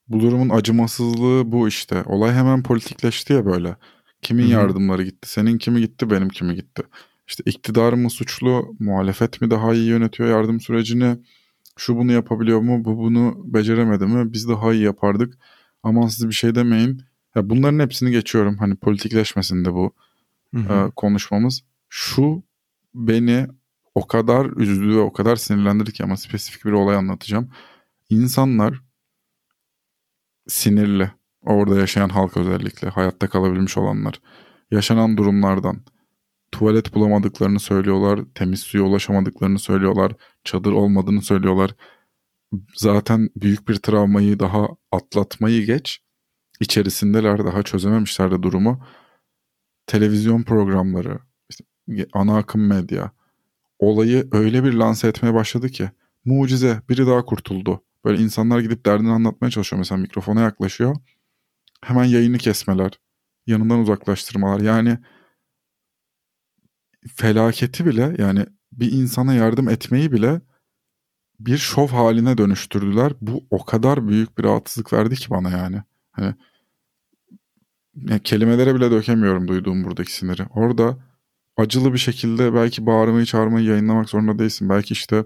bu 0.09 0.21
durumun 0.21 0.49
acımasızlığı 0.49 1.53
bu 1.53 1.69
işte. 1.69 2.03
Olay 2.07 2.33
hemen 2.33 2.63
politikleşti 2.63 3.33
ya 3.33 3.47
böyle. 3.47 3.77
Kimin 4.23 4.43
Hı-hı. 4.43 4.53
yardımları 4.53 5.03
gitti? 5.03 5.29
Senin 5.29 5.59
kimi 5.59 5.81
gitti, 5.81 6.11
benim 6.11 6.29
kimi 6.29 6.55
gitti? 6.55 6.83
İşte 7.29 7.43
iktidar 7.47 7.93
mı 7.93 8.11
suçlu, 8.11 8.77
muhalefet 8.79 9.41
mi 9.41 9.51
daha 9.51 9.75
iyi 9.75 9.89
yönetiyor 9.89 10.29
yardım 10.29 10.61
sürecini? 10.61 11.17
Şu 11.77 11.97
bunu 11.97 12.13
yapabiliyor 12.13 12.61
mu, 12.61 12.85
bu 12.85 12.99
bunu 12.99 13.35
beceremedi 13.45 14.07
mi? 14.07 14.33
Biz 14.33 14.49
daha 14.49 14.73
iyi 14.73 14.83
yapardık. 14.83 15.39
Aman 15.83 16.07
siz 16.07 16.29
bir 16.29 16.35
şey 16.35 16.55
demeyin. 16.55 17.03
Ya 17.35 17.51
bunların 17.51 17.79
hepsini 17.79 18.11
geçiyorum. 18.11 18.59
Hani 18.59 18.77
politikleşmesin 18.77 19.65
de 19.65 19.73
bu 19.73 19.93
e, 20.57 20.91
konuşmamız. 20.97 21.63
Şu 21.89 22.43
beni 22.95 23.47
o 23.95 24.07
kadar 24.07 24.47
üzdü 24.57 24.89
ve 24.89 25.01
o 25.01 25.13
kadar 25.13 25.37
sinirlendirdi 25.37 25.93
ki 25.93 26.05
ama 26.05 26.17
spesifik 26.17 26.65
bir 26.65 26.73
olay 26.73 26.97
anlatacağım. 26.97 27.51
İnsanlar 28.13 28.81
sinirli. 30.49 31.11
Orada 31.43 31.79
yaşayan 31.79 32.09
halk 32.09 32.37
özellikle 32.37 32.89
hayatta 32.89 33.29
kalabilmiş 33.29 33.77
olanlar. 33.77 34.21
Yaşanan 34.71 35.17
durumlardan 35.17 35.85
tuvalet 36.51 36.95
bulamadıklarını 36.95 37.61
söylüyorlar, 37.61 38.21
temiz 38.35 38.61
suya 38.61 38.85
ulaşamadıklarını 38.85 39.59
söylüyorlar, 39.59 40.13
çadır 40.45 40.73
olmadığını 40.73 41.23
söylüyorlar. 41.23 41.75
Zaten 42.75 43.29
büyük 43.37 43.69
bir 43.69 43.77
travmayı 43.77 44.39
daha 44.39 44.69
atlatmayı 44.91 45.67
geç, 45.67 46.03
içerisindeler 46.61 47.45
daha 47.45 47.63
çözememişler 47.63 48.31
de 48.31 48.43
durumu. 48.43 48.87
Televizyon 49.87 50.43
programları, 50.43 51.19
işte 51.51 51.65
ana 52.13 52.37
akım 52.37 52.67
medya 52.67 53.13
olayı 53.79 54.29
öyle 54.33 54.65
bir 54.65 54.73
lanse 54.73 55.09
etmeye 55.09 55.35
başladı 55.35 55.69
ki 55.69 55.91
mucize 56.25 56.83
biri 56.89 57.07
daha 57.07 57.25
kurtuldu. 57.25 57.85
Böyle 58.05 58.23
insanlar 58.23 58.61
gidip 58.61 58.87
derdini 58.87 59.11
anlatmaya 59.11 59.51
çalışıyor 59.51 59.79
mesela 59.79 59.99
mikrofona 60.01 60.41
yaklaşıyor. 60.41 60.97
Hemen 61.85 62.05
yayını 62.05 62.39
kesmeler, 62.39 63.01
yanından 63.47 63.79
uzaklaştırmalar. 63.79 64.61
Yani 64.61 64.99
felaketi 67.15 67.87
bile 67.87 68.17
yani 68.19 68.47
bir 68.73 68.93
insana 68.93 69.35
yardım 69.35 69.69
etmeyi 69.69 70.13
bile 70.13 70.41
bir 71.41 71.59
şov 71.59 71.89
haline 71.89 72.39
dönüştürdüler. 72.39 73.13
Bu 73.21 73.47
o 73.51 73.65
kadar 73.65 74.09
büyük 74.09 74.39
bir 74.39 74.45
rahatsızlık 74.45 74.93
verdi 74.93 75.15
ki 75.15 75.31
bana 75.31 75.51
yani. 75.51 75.83
Hani 76.13 76.35
yani 77.95 78.23
kelimelere 78.23 78.75
bile 78.75 78.91
dökemiyorum 78.91 79.49
duyduğum 79.49 79.85
buradaki 79.85 80.13
siniri. 80.13 80.47
Orada 80.51 80.99
acılı 81.57 81.93
bir 81.93 81.99
şekilde 81.99 82.55
belki 82.55 82.87
bağırmayı 82.87 83.27
çağırmayı 83.27 83.67
yayınlamak 83.67 84.11
zorunda 84.11 84.39
değilsin. 84.39 84.69
Belki 84.69 84.93
işte 84.93 85.25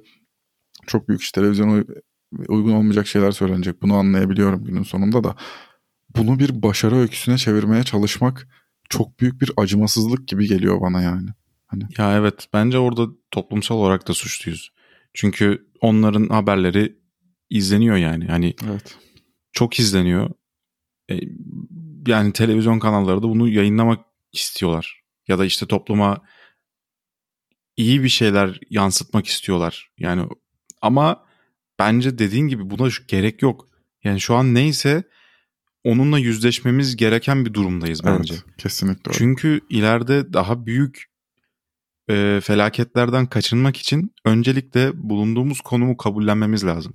çok 0.87 1.09
büyük 1.09 1.23
işte 1.23 1.41
televizyona 1.41 1.85
uygun 2.49 2.73
olmayacak 2.73 3.07
şeyler 3.07 3.31
söylenecek. 3.31 3.83
Bunu 3.83 3.95
anlayabiliyorum 3.95 4.65
günün 4.65 4.83
sonunda 4.83 5.25
da. 5.25 5.37
Bunu 6.17 6.39
bir 6.39 6.63
başarı 6.63 6.97
öyküsüne 6.97 7.39
çevirmeye 7.39 7.83
çalışmak 7.83 8.49
çok 8.89 9.21
büyük 9.21 9.41
bir 9.41 9.51
acımasızlık 9.57 10.29
gibi 10.29 10.49
geliyor 10.49 10.81
bana 10.81 11.03
yani. 11.03 11.29
Hani... 11.67 11.85
Ya 11.99 12.17
evet 12.17 12.47
bence 12.53 12.79
orada 12.79 13.07
toplumsal 13.31 13.77
olarak 13.77 14.09
da 14.09 14.15
suçluyuz. 14.15 14.73
Çünkü 15.15 15.71
onların 15.81 16.29
haberleri 16.29 16.99
izleniyor 17.51 17.97
yani. 17.97 18.27
Hani 18.27 18.55
evet. 18.71 18.99
çok 19.53 19.79
izleniyor. 19.79 20.31
E, 21.11 21.21
yani 22.07 22.33
televizyon 22.33 22.79
kanalları 22.79 23.19
da 23.19 23.29
bunu 23.29 23.49
yayınlamak 23.49 24.05
istiyorlar. 24.33 25.01
Ya 25.29 25.39
da 25.39 25.45
işte 25.45 25.67
topluma 25.67 26.23
iyi 27.77 28.03
bir 28.03 28.09
şeyler 28.09 28.61
yansıtmak 28.71 29.27
istiyorlar. 29.27 29.91
Yani 29.99 30.29
ama 30.83 31.26
bence 31.79 32.19
dediğin 32.19 32.49
gibi 32.49 32.71
buna 32.71 32.89
gerek 33.09 33.43
yok. 33.43 33.69
Yani 34.05 34.21
şu 34.21 34.35
an 34.35 34.55
neyse 34.55 35.05
onunla 35.85 36.19
yüzleşmemiz 36.19 36.97
gereken 36.97 37.45
bir 37.45 37.55
durumdayız 37.55 38.05
bence. 38.05 38.35
Evet, 38.35 38.45
kesinlikle. 38.59 39.11
Öyle. 39.11 39.19
Çünkü 39.19 39.61
ileride 39.71 40.33
daha 40.33 40.67
büyük 40.67 41.05
e, 42.11 42.41
felaketlerden 42.45 43.27
kaçınmak 43.27 43.77
için 43.77 44.15
öncelikle 44.25 44.91
bulunduğumuz 44.95 45.61
konumu 45.61 45.97
kabullenmemiz 45.97 46.65
lazım. 46.65 46.95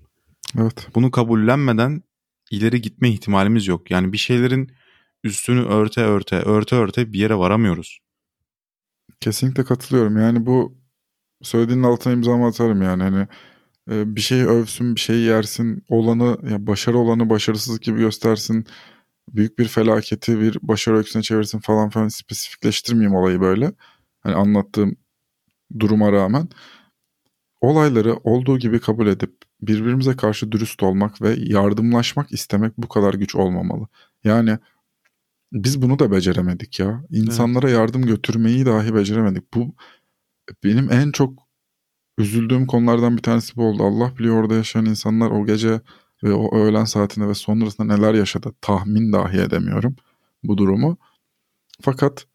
Evet. 0.59 0.87
Bunu 0.95 1.11
kabullenmeden 1.11 2.03
ileri 2.51 2.81
gitme 2.81 3.09
ihtimalimiz 3.09 3.67
yok. 3.67 3.91
Yani 3.91 4.13
bir 4.13 4.17
şeylerin 4.17 4.71
üstünü 5.23 5.61
örte 5.61 6.01
örte 6.01 6.35
örte 6.35 6.75
örte 6.75 7.13
bir 7.13 7.19
yere 7.19 7.35
varamıyoruz. 7.35 7.99
Kesinlikle 9.19 9.63
katılıyorum. 9.63 10.17
Yani 10.17 10.45
bu 10.45 10.77
söylediğinin 11.41 11.83
altına 11.83 12.13
imzamı 12.13 12.47
atarım 12.47 12.81
yani. 12.81 13.03
Hani 13.03 13.27
bir 13.91 14.21
şeyi 14.21 14.45
övsün, 14.45 14.95
bir 14.95 14.99
şeyi 14.99 15.25
yersin, 15.25 15.83
olanı 15.89 16.49
ya 16.51 16.67
başarı 16.67 16.97
olanı 16.97 17.29
başarısız 17.29 17.79
gibi 17.79 17.99
göstersin. 17.99 18.65
Büyük 19.29 19.59
bir 19.59 19.67
felaketi 19.67 20.39
bir 20.41 20.57
başarı 20.61 20.97
öyküsüne 20.97 21.21
çevirsin 21.21 21.59
falan 21.59 21.89
falan 21.89 22.07
spesifikleştirmeyeyim 22.07 23.15
olayı 23.15 23.41
böyle. 23.41 23.73
Hani 24.19 24.35
anlattığım 24.35 24.95
duruma 25.79 26.11
rağmen 26.11 26.49
olayları 27.61 28.15
olduğu 28.15 28.59
gibi 28.59 28.79
kabul 28.79 29.07
edip 29.07 29.33
birbirimize 29.61 30.15
karşı 30.15 30.51
dürüst 30.51 30.83
olmak 30.83 31.21
ve 31.21 31.35
yardımlaşmak 31.37 32.31
istemek 32.31 32.77
bu 32.77 32.87
kadar 32.87 33.13
güç 33.13 33.35
olmamalı. 33.35 33.87
Yani 34.23 34.57
biz 35.53 35.81
bunu 35.81 35.99
da 35.99 36.11
beceremedik 36.11 36.79
ya. 36.79 37.03
İnsanlara 37.09 37.69
evet. 37.69 37.77
yardım 37.79 38.05
götürmeyi 38.05 38.65
dahi 38.65 38.95
beceremedik. 38.95 39.53
Bu 39.53 39.75
benim 40.63 40.91
en 40.91 41.11
çok 41.11 41.50
üzüldüğüm 42.17 42.67
konulardan 42.67 43.17
bir 43.17 43.21
tanesi 43.21 43.55
bu 43.55 43.65
oldu. 43.65 43.83
Allah 43.83 44.17
biliyor 44.17 44.41
orada 44.41 44.55
yaşayan 44.55 44.85
insanlar 44.85 45.31
o 45.31 45.45
gece 45.45 45.81
ve 46.23 46.33
o 46.33 46.57
öğlen 46.57 46.85
saatinde 46.85 47.27
ve 47.27 47.33
sonrasında 47.33 47.95
neler 47.97 48.13
yaşadı. 48.13 48.53
Tahmin 48.61 49.13
dahi 49.13 49.37
edemiyorum 49.37 49.95
bu 50.43 50.57
durumu. 50.57 50.97
Fakat 51.81 52.25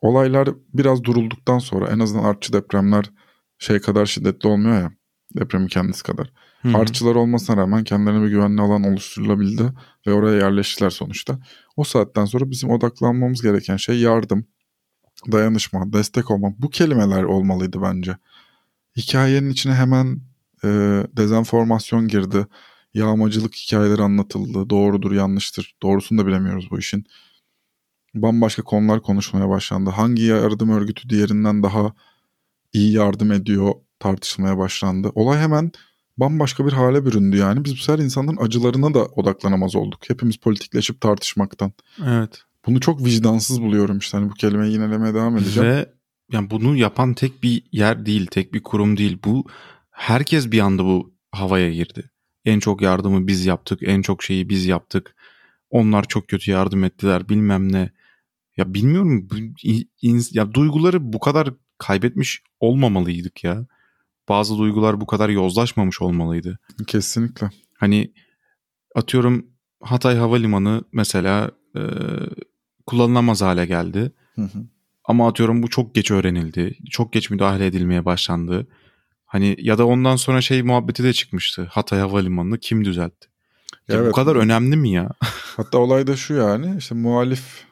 olaylar 0.00 0.48
biraz 0.74 1.04
durulduktan 1.04 1.58
sonra 1.58 1.88
en 1.88 1.98
azından 1.98 2.24
artçı 2.24 2.52
depremler 2.52 3.10
şey 3.58 3.80
kadar 3.80 4.06
şiddetli 4.06 4.48
olmuyor 4.48 4.80
ya. 4.80 4.92
Depremin 5.36 5.66
kendisi 5.66 6.02
kadar. 6.02 6.32
Hı-hı. 6.62 6.76
Artçılar 6.76 7.14
olmasına 7.14 7.56
rağmen 7.56 7.84
kendilerine 7.84 8.24
bir 8.24 8.28
güvenli 8.28 8.60
alan 8.60 8.84
oluşturulabildi 8.84 9.72
ve 10.06 10.12
oraya 10.12 10.36
yerleştiler 10.36 10.90
sonuçta. 10.90 11.38
O 11.76 11.84
saatten 11.84 12.24
sonra 12.24 12.50
bizim 12.50 12.70
odaklanmamız 12.70 13.42
gereken 13.42 13.76
şey 13.76 14.00
yardım, 14.00 14.46
dayanışma, 15.32 15.92
destek 15.92 16.30
olmak. 16.30 16.62
Bu 16.62 16.70
kelimeler 16.70 17.22
olmalıydı 17.22 17.82
bence. 17.82 18.16
Hikayenin 18.96 19.50
içine 19.50 19.74
hemen 19.74 20.20
e, 20.64 20.68
dezenformasyon 21.16 22.08
girdi. 22.08 22.46
Yağmacılık 22.94 23.54
hikayeleri 23.54 24.02
anlatıldı. 24.02 24.70
Doğrudur, 24.70 25.12
yanlıştır. 25.12 25.74
Doğrusunu 25.82 26.18
da 26.18 26.26
bilemiyoruz 26.26 26.70
bu 26.70 26.78
işin. 26.78 27.04
Bambaşka 28.14 28.62
konular 28.62 29.02
konuşmaya 29.02 29.48
başlandı. 29.48 29.90
Hangi 29.90 30.22
yardım 30.22 30.70
örgütü 30.70 31.08
diğerinden 31.08 31.62
daha 31.62 31.92
iyi 32.72 32.92
yardım 32.92 33.32
ediyor 33.32 33.72
tartışılmaya 33.98 34.58
başlandı. 34.58 35.10
Olay 35.14 35.38
hemen 35.38 35.72
bambaşka 36.16 36.66
bir 36.66 36.72
hale 36.72 37.06
büründü 37.06 37.36
yani. 37.36 37.64
Biz 37.64 37.72
bu 37.72 37.76
sefer 37.76 38.04
insanların 38.04 38.36
acılarına 38.36 38.94
da 38.94 39.04
odaklanamaz 39.04 39.76
olduk. 39.76 40.00
Hepimiz 40.08 40.36
politikleşip 40.36 41.00
tartışmaktan. 41.00 41.72
Evet. 42.06 42.42
Bunu 42.66 42.80
çok 42.80 43.04
vicdansız 43.04 43.62
buluyorum 43.62 43.98
işte. 43.98 44.18
Hani 44.18 44.30
bu 44.30 44.34
kelimeyi 44.34 44.72
yinelemeye 44.72 45.14
devam 45.14 45.36
edeceğim. 45.36 45.70
Ve 45.70 45.92
yani 46.32 46.50
bunu 46.50 46.76
yapan 46.76 47.14
tek 47.14 47.42
bir 47.42 47.62
yer 47.72 48.06
değil, 48.06 48.26
tek 48.26 48.54
bir 48.54 48.62
kurum 48.62 48.96
değil. 48.96 49.18
Bu 49.24 49.44
herkes 49.90 50.52
bir 50.52 50.60
anda 50.60 50.84
bu 50.84 51.14
havaya 51.32 51.70
girdi. 51.72 52.10
En 52.44 52.58
çok 52.58 52.82
yardımı 52.82 53.26
biz 53.26 53.46
yaptık, 53.46 53.80
en 53.82 54.02
çok 54.02 54.22
şeyi 54.22 54.48
biz 54.48 54.66
yaptık. 54.66 55.14
Onlar 55.70 56.04
çok 56.08 56.28
kötü 56.28 56.50
yardım 56.50 56.84
ettiler 56.84 57.28
bilmem 57.28 57.72
ne. 57.72 57.90
Ya 58.56 58.74
bilmiyorum 58.74 59.28
ya 60.32 60.54
duyguları 60.54 61.12
bu 61.12 61.20
kadar 61.20 61.48
kaybetmiş 61.78 62.42
olmamalıydık 62.60 63.44
ya. 63.44 63.66
Bazı 64.28 64.58
duygular 64.58 65.00
bu 65.00 65.06
kadar 65.06 65.28
yozlaşmamış 65.28 66.02
olmalıydı. 66.02 66.58
Kesinlikle. 66.86 67.50
Hani 67.78 68.12
atıyorum 68.94 69.46
Hatay 69.82 70.16
Havalimanı 70.16 70.84
mesela 70.92 71.50
e, 71.76 71.80
kullanılamaz 72.86 73.42
hale 73.42 73.66
geldi. 73.66 74.12
Hı 74.34 74.42
hı. 74.42 74.66
Ama 75.04 75.28
atıyorum 75.28 75.62
bu 75.62 75.70
çok 75.70 75.94
geç 75.94 76.10
öğrenildi. 76.10 76.78
Çok 76.90 77.12
geç 77.12 77.30
müdahale 77.30 77.66
edilmeye 77.66 78.04
başlandı. 78.04 78.66
Hani 79.26 79.56
ya 79.58 79.78
da 79.78 79.86
ondan 79.86 80.16
sonra 80.16 80.40
şey 80.40 80.62
muhabbeti 80.62 81.04
de 81.04 81.12
çıkmıştı. 81.12 81.68
Hatay 81.70 82.00
Havalimanı'nı 82.00 82.58
kim 82.58 82.84
düzeltti? 82.84 83.28
Ya 83.88 83.96
evet. 83.96 84.08
Bu 84.08 84.12
kadar 84.12 84.36
önemli 84.36 84.76
mi 84.76 84.90
ya? 84.90 85.10
Hatta 85.56 85.78
olay 85.78 86.06
da 86.06 86.16
şu 86.16 86.34
yani 86.34 86.74
işte 86.78 86.94
muhalif 86.94 87.64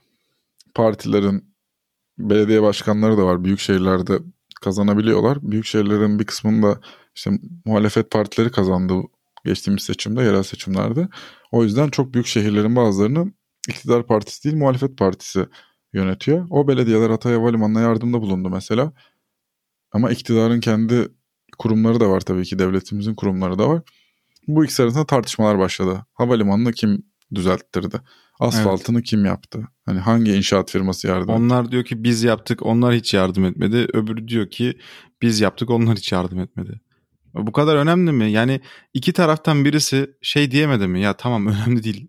partilerin 0.74 1.54
belediye 2.18 2.62
başkanları 2.62 3.18
da 3.18 3.26
var. 3.26 3.44
Büyük 3.44 3.60
şehirlerde 3.60 4.18
kazanabiliyorlar. 4.60 5.38
Büyük 5.42 5.66
şehirlerin 5.66 6.18
bir 6.18 6.24
kısmında 6.26 6.80
işte 7.14 7.30
muhalefet 7.64 8.10
partileri 8.10 8.50
kazandı 8.50 8.94
geçtiğimiz 9.44 9.82
seçimde, 9.82 10.22
yerel 10.22 10.42
seçimlerde. 10.42 11.08
O 11.52 11.64
yüzden 11.64 11.88
çok 11.88 12.14
büyük 12.14 12.26
şehirlerin 12.26 12.76
bazılarını 12.76 13.32
iktidar 13.68 14.06
partisi 14.06 14.44
değil 14.44 14.56
muhalefet 14.56 14.98
partisi 14.98 15.46
yönetiyor. 15.92 16.46
O 16.50 16.68
belediyeler 16.68 17.10
Hatay 17.10 17.34
Havalimanı'na 17.34 17.80
yardımda 17.80 18.20
bulundu 18.20 18.50
mesela. 18.50 18.92
Ama 19.92 20.10
iktidarın 20.10 20.60
kendi 20.60 21.08
kurumları 21.58 22.00
da 22.00 22.10
var 22.10 22.20
tabii 22.20 22.44
ki 22.44 22.58
devletimizin 22.58 23.14
kurumları 23.14 23.58
da 23.58 23.68
var. 23.68 23.82
Bu 24.48 24.64
ikisi 24.64 24.82
arasında 24.82 25.06
tartışmalar 25.06 25.58
başladı. 25.58 26.06
Havalimanını 26.14 26.72
kim 26.72 27.02
düzelttirdi? 27.34 28.00
Asfaltını 28.40 28.96
evet. 28.98 29.06
kim 29.06 29.24
yaptı? 29.24 29.68
Hani 29.86 29.98
hangi 29.98 30.32
inşaat 30.32 30.70
firması 30.70 31.06
yardım 31.06 31.30
etti? 31.30 31.32
Onlar 31.32 31.72
diyor 31.72 31.84
ki 31.84 32.04
biz 32.04 32.22
yaptık 32.22 32.66
onlar 32.66 32.94
hiç 32.94 33.14
yardım 33.14 33.44
etmedi. 33.44 33.76
Öbürü 33.92 34.28
diyor 34.28 34.50
ki 34.50 34.78
biz 35.22 35.40
yaptık 35.40 35.70
onlar 35.70 35.96
hiç 35.96 36.12
yardım 36.12 36.38
etmedi. 36.40 36.80
Bu 37.34 37.52
kadar 37.52 37.76
önemli 37.76 38.12
mi? 38.12 38.30
Yani 38.30 38.60
iki 38.94 39.12
taraftan 39.12 39.64
birisi 39.64 40.10
şey 40.22 40.50
diyemedi 40.50 40.86
mi? 40.86 41.00
Ya 41.00 41.16
tamam 41.16 41.46
önemli 41.66 41.84
değil. 41.84 42.08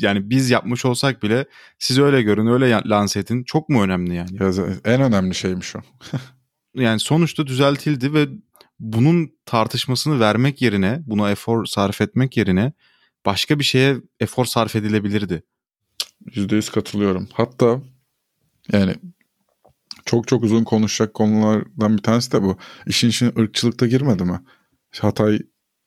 Yani 0.00 0.30
biz 0.30 0.50
yapmış 0.50 0.84
olsak 0.84 1.22
bile 1.22 1.46
siz 1.78 1.98
öyle 1.98 2.22
görün 2.22 2.46
öyle 2.46 2.70
lanse 2.70 3.20
edin. 3.20 3.44
Çok 3.44 3.68
mu 3.68 3.82
önemli 3.82 4.14
yani? 4.14 4.42
Ya, 4.42 4.52
en 4.84 5.00
önemli 5.00 5.34
şeymiş 5.34 5.76
o. 5.76 5.80
yani 6.74 7.00
sonuçta 7.00 7.46
düzeltildi 7.46 8.14
ve 8.14 8.28
bunun 8.80 9.32
tartışmasını 9.46 10.20
vermek 10.20 10.62
yerine 10.62 11.02
buna 11.06 11.30
efor 11.30 11.66
sarf 11.66 12.00
etmek 12.00 12.36
yerine 12.36 12.72
başka 13.26 13.58
bir 13.58 13.64
şeye 13.64 13.96
efor 14.20 14.44
sarf 14.44 14.76
edilebilirdi. 14.76 15.42
%100 16.26 16.72
katılıyorum. 16.72 17.28
Hatta 17.32 17.80
yani 18.72 18.94
çok 20.04 20.28
çok 20.28 20.44
uzun 20.44 20.64
konuşacak 20.64 21.14
konulardan 21.14 21.96
bir 21.96 22.02
tanesi 22.02 22.32
de 22.32 22.42
bu. 22.42 22.58
İşin 22.86 23.08
içine 23.08 23.32
ırkçılıkta 23.38 23.86
girmedi 23.86 24.24
mi? 24.24 24.40
Hatay 25.00 25.38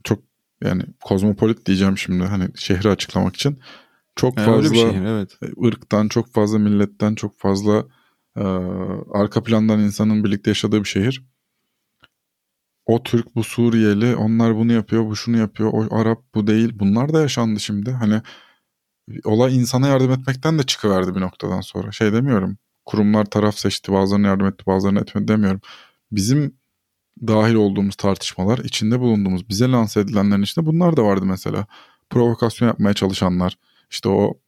çok 0.03 0.23
yani 0.63 0.83
kozmopolit 1.03 1.65
diyeceğim 1.65 1.97
şimdi 1.97 2.23
hani 2.23 2.47
şehri 2.55 2.89
açıklamak 2.89 3.35
için. 3.35 3.59
Çok 4.15 4.37
yani 4.37 4.45
fazla 4.45 4.75
şehir, 4.75 5.01
evet. 5.01 5.39
ırktan, 5.65 6.07
çok 6.07 6.33
fazla 6.33 6.59
milletten, 6.59 7.15
çok 7.15 7.39
fazla 7.39 7.85
e, 8.37 8.43
arka 9.13 9.43
plandan 9.43 9.79
insanın 9.79 10.23
birlikte 10.23 10.49
yaşadığı 10.49 10.79
bir 10.79 10.87
şehir. 10.89 11.23
O 12.85 13.03
Türk, 13.03 13.35
bu 13.35 13.43
Suriyeli, 13.43 14.15
onlar 14.15 14.55
bunu 14.55 14.73
yapıyor, 14.73 15.05
bu 15.05 15.15
şunu 15.15 15.37
yapıyor, 15.37 15.69
o 15.73 15.95
Arap, 15.95 16.21
bu 16.35 16.47
değil. 16.47 16.71
Bunlar 16.79 17.13
da 17.13 17.21
yaşandı 17.21 17.59
şimdi. 17.59 17.91
Hani 17.91 18.21
olay 19.23 19.57
insana 19.57 19.87
yardım 19.87 20.11
etmekten 20.11 20.59
de 20.59 20.63
çıkıverdi 20.63 21.15
bir 21.15 21.21
noktadan 21.21 21.61
sonra. 21.61 21.91
Şey 21.91 22.13
demiyorum 22.13 22.57
kurumlar 22.85 23.25
taraf 23.25 23.57
seçti 23.57 23.91
bazılarına 23.91 24.27
yardım 24.27 24.47
etti 24.47 24.65
bazılarına 24.65 24.99
etmedi 24.99 25.27
demiyorum. 25.27 25.61
Bizim 26.11 26.55
dahil 27.27 27.53
olduğumuz 27.53 27.95
tartışmalar 27.95 28.57
içinde 28.57 28.99
bulunduğumuz 28.99 29.49
bize 29.49 29.71
lanse 29.71 29.99
edilenlerin 29.99 30.41
içinde 30.41 30.65
bunlar 30.65 30.97
da 30.97 31.03
vardı 31.03 31.25
mesela. 31.25 31.65
Provokasyon 32.09 32.67
yapmaya 32.67 32.93
çalışanlar 32.93 33.57
işte 33.91 34.09
o 34.09 34.39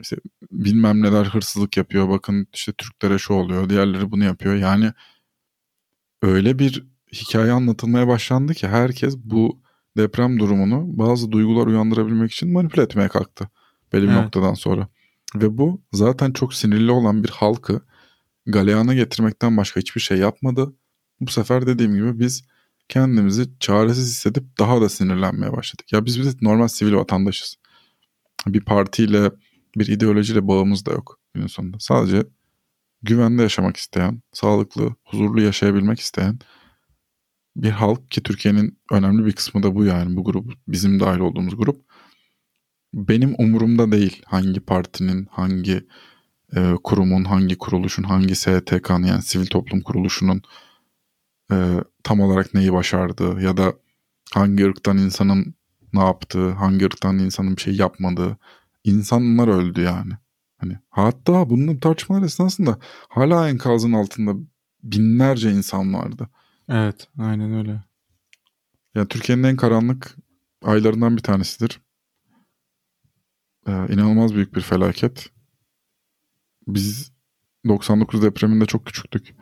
işte 0.00 0.16
bilmem 0.52 1.02
neler 1.02 1.24
hırsızlık 1.24 1.76
yapıyor 1.76 2.08
bakın 2.08 2.46
işte 2.54 2.72
Türklere 2.72 3.18
şu 3.18 3.34
oluyor 3.34 3.68
diğerleri 3.68 4.10
bunu 4.10 4.24
yapıyor 4.24 4.54
yani 4.54 4.92
öyle 6.22 6.58
bir 6.58 6.86
hikaye 7.12 7.52
anlatılmaya 7.52 8.08
başlandı 8.08 8.54
ki 8.54 8.68
herkes 8.68 9.16
bu 9.16 9.60
deprem 9.96 10.38
durumunu 10.38 10.98
bazı 10.98 11.32
duygular 11.32 11.66
uyandırabilmek 11.66 12.32
için 12.32 12.52
manipüle 12.52 12.82
etmeye 12.82 13.08
kalktı 13.08 13.48
belli 13.92 14.02
bir 14.02 14.08
evet. 14.08 14.22
noktadan 14.22 14.54
sonra. 14.54 14.88
Ve 15.34 15.58
bu 15.58 15.82
zaten 15.92 16.32
çok 16.32 16.54
sinirli 16.54 16.90
olan 16.90 17.24
bir 17.24 17.28
halkı 17.28 17.80
galeyana 18.46 18.94
getirmekten 18.94 19.56
başka 19.56 19.80
hiçbir 19.80 20.00
şey 20.00 20.18
yapmadı. 20.18 20.74
Bu 21.20 21.30
sefer 21.30 21.66
dediğim 21.66 21.94
gibi 21.94 22.18
biz 22.20 22.44
kendimizi 22.88 23.58
çaresiz 23.60 24.08
hissedip 24.08 24.58
daha 24.58 24.80
da 24.80 24.88
sinirlenmeye 24.88 25.52
başladık. 25.52 25.92
Ya 25.92 26.04
biz 26.04 26.20
biz 26.20 26.42
normal 26.42 26.68
sivil 26.68 26.94
vatandaşız. 26.94 27.56
Bir 28.52 28.60
partiyle, 28.60 29.30
bir 29.76 29.86
ideolojiyle 29.86 30.48
bağımız 30.48 30.86
da 30.86 30.92
yok 30.92 31.20
günün 31.34 31.46
sonunda. 31.46 31.76
Sadece 31.80 32.26
güvende 33.02 33.42
yaşamak 33.42 33.76
isteyen, 33.76 34.22
sağlıklı, 34.32 34.94
huzurlu 35.04 35.42
yaşayabilmek 35.42 36.00
isteyen 36.00 36.38
bir 37.56 37.70
halk 37.70 38.10
ki 38.10 38.22
Türkiye'nin 38.22 38.78
önemli 38.92 39.26
bir 39.26 39.32
kısmı 39.32 39.62
da 39.62 39.74
bu 39.74 39.84
yani 39.84 40.16
bu 40.16 40.24
grup 40.24 40.52
bizim 40.68 41.00
dahil 41.00 41.20
olduğumuz 41.20 41.56
grup 41.56 41.84
benim 42.94 43.34
umurumda 43.38 43.92
değil 43.92 44.22
hangi 44.26 44.60
partinin, 44.60 45.26
hangi 45.30 45.86
e, 46.56 46.74
kurumun, 46.84 47.24
hangi 47.24 47.58
kuruluşun, 47.58 48.02
hangi 48.02 48.36
STK'nın 48.36 49.06
yani 49.06 49.22
sivil 49.22 49.46
toplum 49.46 49.80
kuruluşunun 49.80 50.42
e, 51.52 51.56
tam 52.04 52.20
olarak 52.20 52.54
neyi 52.54 52.72
başardığı 52.72 53.40
ya 53.40 53.56
da 53.56 53.74
hangi 54.34 54.66
ırktan 54.66 54.98
insanın 54.98 55.54
ne 55.92 56.00
yaptığı, 56.00 56.50
hangi 56.50 56.84
ırktan 56.84 57.18
insanın 57.18 57.56
bir 57.56 57.62
şey 57.62 57.76
yapmadığı. 57.76 58.36
İnsanlar 58.84 59.48
öldü 59.48 59.80
yani. 59.80 60.12
Hani 60.58 60.78
hatta 60.90 61.50
bunun 61.50 61.76
tartışmalar 61.76 62.22
esnasında 62.22 62.78
hala 63.08 63.48
enkazın 63.48 63.92
altında 63.92 64.32
binlerce 64.82 65.50
insan 65.50 65.94
vardı. 65.94 66.28
Evet, 66.68 67.08
aynen 67.18 67.54
öyle. 67.54 67.84
Yani 68.94 69.08
Türkiye'nin 69.08 69.42
en 69.42 69.56
karanlık 69.56 70.16
aylarından 70.64 71.16
bir 71.16 71.22
tanesidir. 71.22 71.80
Ee, 73.66 73.72
inanılmaz 73.72 74.34
büyük 74.34 74.56
bir 74.56 74.60
felaket. 74.60 75.30
Biz 76.66 77.12
99 77.68 78.22
depreminde 78.22 78.66
çok 78.66 78.86
küçüktük. 78.86 79.34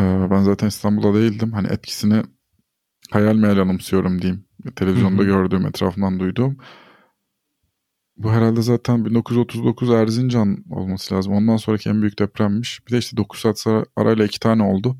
Ee, 0.00 0.26
ben 0.30 0.42
zaten 0.42 0.68
İstanbul'da 0.68 1.14
değildim. 1.14 1.52
Hani 1.52 1.68
etkisini 1.68 2.22
hayal 3.10 3.34
meyal 3.34 3.58
anımsıyorum 3.58 4.22
diyeyim. 4.22 4.44
Televizyonda 4.76 5.22
gördüğüm, 5.22 5.66
etrafından 5.66 6.20
duyduğum. 6.20 6.56
Bu 8.16 8.30
herhalde 8.30 8.62
zaten 8.62 9.04
1939 9.04 9.90
Erzincan 9.90 10.64
olması 10.70 11.14
lazım. 11.14 11.32
Ondan 11.32 11.56
sonraki 11.56 11.88
en 11.88 12.02
büyük 12.02 12.18
depremmiş. 12.18 12.86
Bir 12.86 12.92
de 12.92 12.98
işte 12.98 13.16
9 13.16 13.40
saat 13.40 13.66
arayla 13.96 14.24
iki 14.24 14.40
tane 14.40 14.62
oldu 14.62 14.96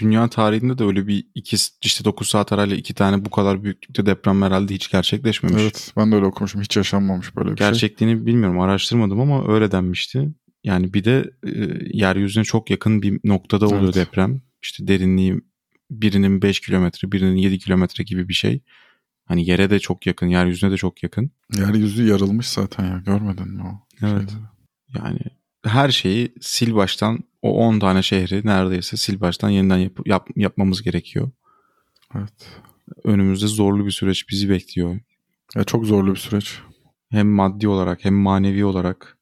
dünya 0.00 0.28
tarihinde 0.28 0.78
de 0.78 0.84
öyle 0.84 1.06
bir 1.06 1.26
iki 1.34 1.56
işte 1.82 2.04
9 2.04 2.28
saat 2.28 2.52
arayla 2.52 2.76
iki 2.76 2.94
tane 2.94 3.24
bu 3.24 3.30
kadar 3.30 3.62
büyüklükte 3.62 4.06
deprem 4.06 4.42
herhalde 4.42 4.74
hiç 4.74 4.90
gerçekleşmemiş. 4.90 5.62
Evet 5.62 5.92
ben 5.96 6.12
de 6.12 6.16
öyle 6.16 6.26
okumuşum. 6.26 6.62
Hiç 6.62 6.76
yaşanmamış 6.76 7.36
böyle 7.36 7.50
bir 7.50 7.56
Gerçekliğini 7.56 7.80
şey. 7.80 7.88
Gerçekliğini 7.88 8.26
bilmiyorum 8.26 8.60
araştırmadım 8.60 9.20
ama 9.20 9.54
öyle 9.54 9.72
denmişti. 9.72 10.28
Yani 10.64 10.94
bir 10.94 11.04
de 11.04 11.30
e, 11.46 11.50
yeryüzüne 11.84 12.44
çok 12.44 12.70
yakın 12.70 13.02
bir 13.02 13.20
noktada 13.24 13.66
oluyor 13.66 13.82
evet. 13.82 13.94
deprem. 13.94 14.42
İşte 14.62 14.88
derinliği 14.88 15.40
birinin 15.90 16.42
5 16.42 16.60
kilometre 16.60 17.12
birinin 17.12 17.36
7 17.36 17.58
kilometre 17.58 18.04
gibi 18.04 18.28
bir 18.28 18.34
şey. 18.34 18.60
Hani 19.24 19.48
yere 19.48 19.70
de 19.70 19.78
çok 19.78 20.06
yakın 20.06 20.26
yeryüzüne 20.26 20.70
de 20.70 20.76
çok 20.76 21.02
yakın. 21.02 21.30
Yeryüzü 21.56 22.06
yarılmış 22.06 22.48
zaten 22.48 22.84
ya 22.84 23.02
görmedin 23.06 23.48
mi 23.48 23.62
o? 23.62 23.86
Evet. 24.06 24.30
Şeyleri? 24.30 24.44
Yani 24.94 25.20
her 25.64 25.88
şeyi 25.88 26.34
sil 26.52 26.70
baştan 26.74 27.18
o 27.42 27.66
10 27.66 27.78
tane 27.78 28.02
şehri 28.02 28.46
neredeyse 28.46 28.96
sil 29.02 29.16
baştan 29.20 29.50
yeniden 29.50 29.76
yap, 29.76 29.98
yap, 30.06 30.28
yapmamız 30.36 30.82
gerekiyor. 30.82 31.30
Evet. 32.14 32.60
Önümüzde 33.04 33.46
zorlu 33.46 33.86
bir 33.86 33.90
süreç 33.90 34.28
bizi 34.30 34.48
bekliyor. 34.48 35.00
Ya 35.54 35.64
çok 35.64 35.86
zorlu 35.86 36.10
bir 36.10 36.18
süreç. 36.18 36.58
Hem 37.10 37.28
maddi 37.28 37.68
olarak 37.68 38.04
hem 38.04 38.14
manevi 38.14 38.64
olarak 38.64 39.18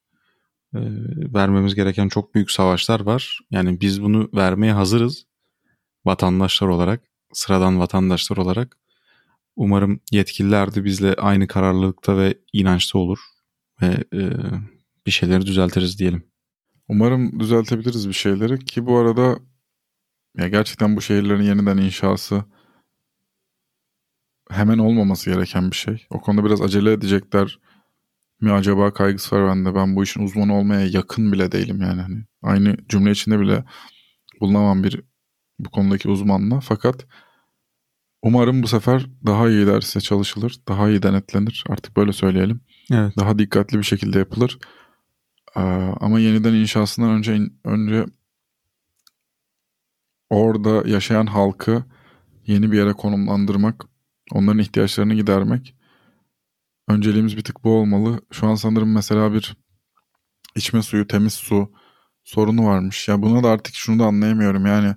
e, 0.75 0.79
vermemiz 1.33 1.75
gereken 1.75 2.09
çok 2.09 2.35
büyük 2.35 2.51
savaşlar 2.51 2.99
var. 2.99 3.39
Yani 3.51 3.81
biz 3.81 4.03
bunu 4.03 4.29
vermeye 4.33 4.73
hazırız. 4.73 5.25
Vatandaşlar 6.05 6.67
olarak, 6.67 7.01
sıradan 7.33 7.79
vatandaşlar 7.79 8.37
olarak. 8.37 8.77
Umarım 9.55 9.99
yetkililer 10.11 10.75
de 10.75 10.83
bizle 10.83 11.13
aynı 11.13 11.47
kararlılıkta 11.47 12.17
ve 12.17 12.37
inançta 12.53 12.99
olur 12.99 13.19
ve 13.81 14.03
e, 14.13 14.29
bir 15.05 15.11
şeyleri 15.11 15.45
düzeltiriz 15.45 15.99
diyelim. 15.99 16.23
Umarım 16.87 17.39
düzeltebiliriz 17.39 18.07
bir 18.07 18.13
şeyleri 18.13 18.65
ki 18.65 18.85
bu 18.85 18.97
arada 18.97 19.39
ya 20.37 20.47
gerçekten 20.47 20.95
bu 20.95 21.01
şehirlerin 21.01 21.43
yeniden 21.43 21.77
inşası 21.77 22.45
hemen 24.49 24.77
olmaması 24.77 25.29
gereken 25.31 25.71
bir 25.71 25.75
şey. 25.75 26.05
O 26.09 26.21
konuda 26.21 26.45
biraz 26.45 26.61
acele 26.61 26.91
edecekler 26.91 27.59
mi 28.41 28.51
acaba 28.51 28.93
kaygısı 28.93 29.35
var 29.35 29.47
bende. 29.47 29.75
Ben 29.75 29.95
bu 29.95 30.03
işin 30.03 30.23
uzmanı 30.23 30.57
olmaya 30.57 30.85
yakın 30.85 31.31
bile 31.31 31.51
değilim 31.51 31.81
yani. 31.81 32.01
Hani 32.01 32.23
aynı 32.41 32.77
cümle 32.89 33.11
içinde 33.11 33.39
bile 33.39 33.63
bulunamam 34.41 34.83
bir 34.83 35.01
bu 35.59 35.69
konudaki 35.69 36.09
uzmanla. 36.09 36.59
Fakat 36.59 37.07
umarım 38.23 38.63
bu 38.63 38.67
sefer 38.67 39.05
daha 39.25 39.49
iyi 39.49 39.67
derse 39.67 40.01
çalışılır, 40.01 40.55
daha 40.67 40.89
iyi 40.89 41.03
denetlenir. 41.03 41.63
Artık 41.69 41.97
böyle 41.97 42.13
söyleyelim. 42.13 42.61
Evet. 42.91 43.17
Daha 43.17 43.39
dikkatli 43.39 43.77
bir 43.77 43.83
şekilde 43.83 44.19
yapılır 44.19 44.59
Ee, 45.57 45.59
ama 45.99 46.19
yeniden 46.19 46.53
inşasından 46.53 47.09
önce 47.09 47.39
önce 47.65 48.05
orada 50.29 50.89
yaşayan 50.89 51.25
halkı 51.25 51.83
yeni 52.47 52.71
bir 52.71 52.77
yere 52.77 52.93
konumlandırmak, 52.93 53.85
onların 54.31 54.59
ihtiyaçlarını 54.59 55.13
gidermek 55.13 55.75
önceliğimiz 56.87 57.37
bir 57.37 57.43
tık 57.43 57.63
bu 57.63 57.69
olmalı. 57.69 58.21
Şu 58.31 58.47
an 58.47 58.55
sanırım 58.55 58.93
mesela 58.93 59.33
bir 59.33 59.57
içme 60.55 60.81
suyu, 60.81 61.07
temiz 61.07 61.33
su 61.33 61.71
sorunu 62.23 62.65
varmış. 62.65 63.07
Ya 63.07 63.21
buna 63.21 63.43
da 63.43 63.49
artık 63.49 63.75
şunu 63.75 63.99
da 63.99 64.05
anlayamıyorum. 64.05 64.65
Yani 64.65 64.95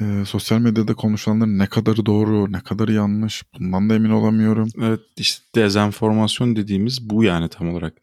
e, 0.00 0.24
sosyal 0.24 0.58
medyada 0.58 0.94
konuşulanların 0.94 1.58
ne 1.58 1.66
kadarı 1.66 2.06
doğru, 2.06 2.52
ne 2.52 2.60
kadarı 2.60 2.92
yanlış 2.92 3.44
bundan 3.58 3.90
da 3.90 3.94
emin 3.94 4.10
olamıyorum. 4.10 4.68
Evet 4.78 5.00
işte 5.16 5.44
dezenformasyon 5.54 6.56
dediğimiz 6.56 7.10
bu 7.10 7.24
yani 7.24 7.48
tam 7.48 7.68
olarak. 7.68 7.94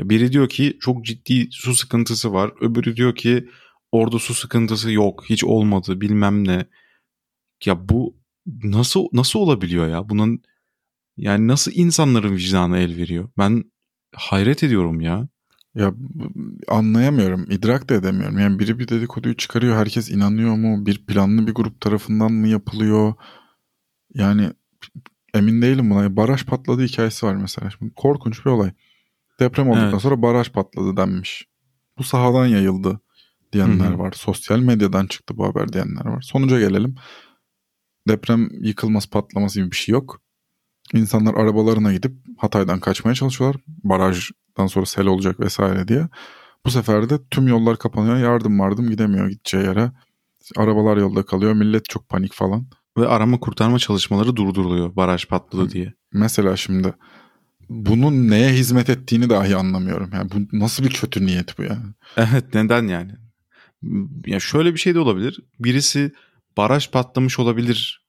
Biri 0.00 0.32
diyor 0.32 0.48
ki 0.48 0.76
çok 0.80 1.04
ciddi 1.04 1.48
su 1.50 1.74
sıkıntısı 1.74 2.32
var. 2.32 2.52
Öbürü 2.60 2.96
diyor 2.96 3.14
ki 3.14 3.48
orada 3.92 4.18
su 4.18 4.34
sıkıntısı 4.34 4.92
yok. 4.92 5.24
Hiç 5.30 5.44
olmadı 5.44 6.00
bilmem 6.00 6.48
ne. 6.48 6.66
Ya 7.64 7.88
bu 7.88 8.16
nasıl 8.62 9.06
nasıl 9.12 9.38
olabiliyor 9.40 9.88
ya? 9.88 10.08
Bunun 10.08 10.42
yani 11.16 11.48
nasıl 11.48 11.72
insanların 11.74 12.36
vicdanı 12.36 12.78
el 12.78 12.96
veriyor? 12.96 13.28
Ben 13.38 13.64
hayret 14.14 14.62
ediyorum 14.62 15.00
ya. 15.00 15.28
Ya 15.76 15.94
anlayamıyorum, 16.68 17.46
idrak 17.50 17.88
da 17.88 17.94
edemiyorum. 17.94 18.38
Yani 18.38 18.58
biri 18.58 18.78
bir 18.78 18.88
dedikoduyu 18.88 19.36
çıkarıyor, 19.36 19.76
herkes 19.76 20.10
inanıyor 20.10 20.56
mu? 20.56 20.86
Bir 20.86 21.06
planlı 21.06 21.46
bir 21.46 21.54
grup 21.54 21.80
tarafından 21.80 22.32
mı 22.32 22.48
yapılıyor? 22.48 23.14
Yani 24.14 24.50
emin 25.34 25.62
değilim 25.62 25.90
buna. 25.90 26.16
Baraj 26.16 26.44
patladı 26.44 26.82
hikayesi 26.82 27.26
var 27.26 27.34
mesela. 27.34 27.70
Şimdi 27.70 27.94
korkunç 27.94 28.46
bir 28.46 28.50
olay. 28.50 28.70
Deprem 29.40 29.68
olduktan 29.68 29.90
evet. 29.90 30.00
sonra 30.00 30.22
baraj 30.22 30.50
patladı 30.50 30.96
denmiş. 30.96 31.48
Bu 31.98 32.04
sahadan 32.04 32.46
yayıldı 32.46 33.00
diyenler 33.52 33.90
Hı-hı. 33.90 33.98
var. 33.98 34.12
Sosyal 34.12 34.58
medyadan 34.58 35.06
çıktı 35.06 35.36
bu 35.36 35.44
haber 35.44 35.72
diyenler 35.72 36.06
var. 36.06 36.20
Sonuca 36.20 36.58
gelelim. 36.58 36.94
Deprem 38.08 38.48
yıkılması 38.64 39.10
patlaması 39.10 39.60
gibi 39.60 39.70
bir 39.70 39.76
şey 39.76 39.92
yok. 39.92 40.22
İnsanlar 40.94 41.34
arabalarına 41.34 41.92
gidip 41.92 42.12
Hatay'dan 42.38 42.80
kaçmaya 42.80 43.14
çalışıyorlar. 43.14 43.60
Barajdan 44.58 44.66
sonra 44.66 44.86
sel 44.86 45.06
olacak 45.06 45.40
vesaire 45.40 45.88
diye. 45.88 46.08
Bu 46.66 46.70
sefer 46.70 47.10
de 47.10 47.18
tüm 47.30 47.48
yollar 47.48 47.78
kapanıyor. 47.78 48.16
Yardım 48.16 48.60
vardım 48.60 48.90
gidemiyor 48.90 49.28
gideceği 49.28 49.64
yere. 49.64 49.92
Arabalar 50.56 50.96
yolda 50.96 51.22
kalıyor. 51.26 51.52
Millet 51.52 51.84
çok 51.84 52.08
panik 52.08 52.32
falan. 52.32 52.66
Ve 52.98 53.08
arama 53.08 53.40
kurtarma 53.40 53.78
çalışmaları 53.78 54.36
durduruluyor 54.36 54.96
baraj 54.96 55.26
patladı 55.26 55.70
diye. 55.70 55.94
Mesela 56.12 56.56
şimdi 56.56 56.94
bunun 57.68 58.30
neye 58.30 58.52
hizmet 58.52 58.90
ettiğini 58.90 59.30
dahi 59.30 59.56
anlamıyorum. 59.56 60.10
Yani 60.12 60.30
bu 60.30 60.58
nasıl 60.58 60.84
bir 60.84 60.90
kötü 60.90 61.26
niyet 61.26 61.58
bu 61.58 61.62
yani? 61.62 61.86
Evet 62.16 62.54
neden 62.54 62.88
yani? 62.88 63.12
Ya 64.26 64.40
şöyle 64.40 64.74
bir 64.74 64.78
şey 64.78 64.94
de 64.94 65.00
olabilir. 65.00 65.40
Birisi 65.58 66.12
baraj 66.56 66.90
patlamış 66.90 67.38
olabilir 67.38 68.06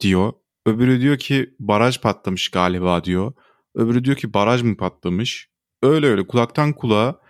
diyor. 0.00 0.32
Öbürü 0.66 1.00
diyor 1.00 1.18
ki 1.18 1.54
baraj 1.60 2.00
patlamış 2.00 2.48
galiba 2.48 3.04
diyor. 3.04 3.32
Öbürü 3.74 4.04
diyor 4.04 4.16
ki 4.16 4.34
baraj 4.34 4.62
mı 4.62 4.76
patlamış? 4.76 5.47
Öyle 5.82 6.06
öyle 6.06 6.26
kulaktan 6.26 6.72
kulağa 6.72 7.20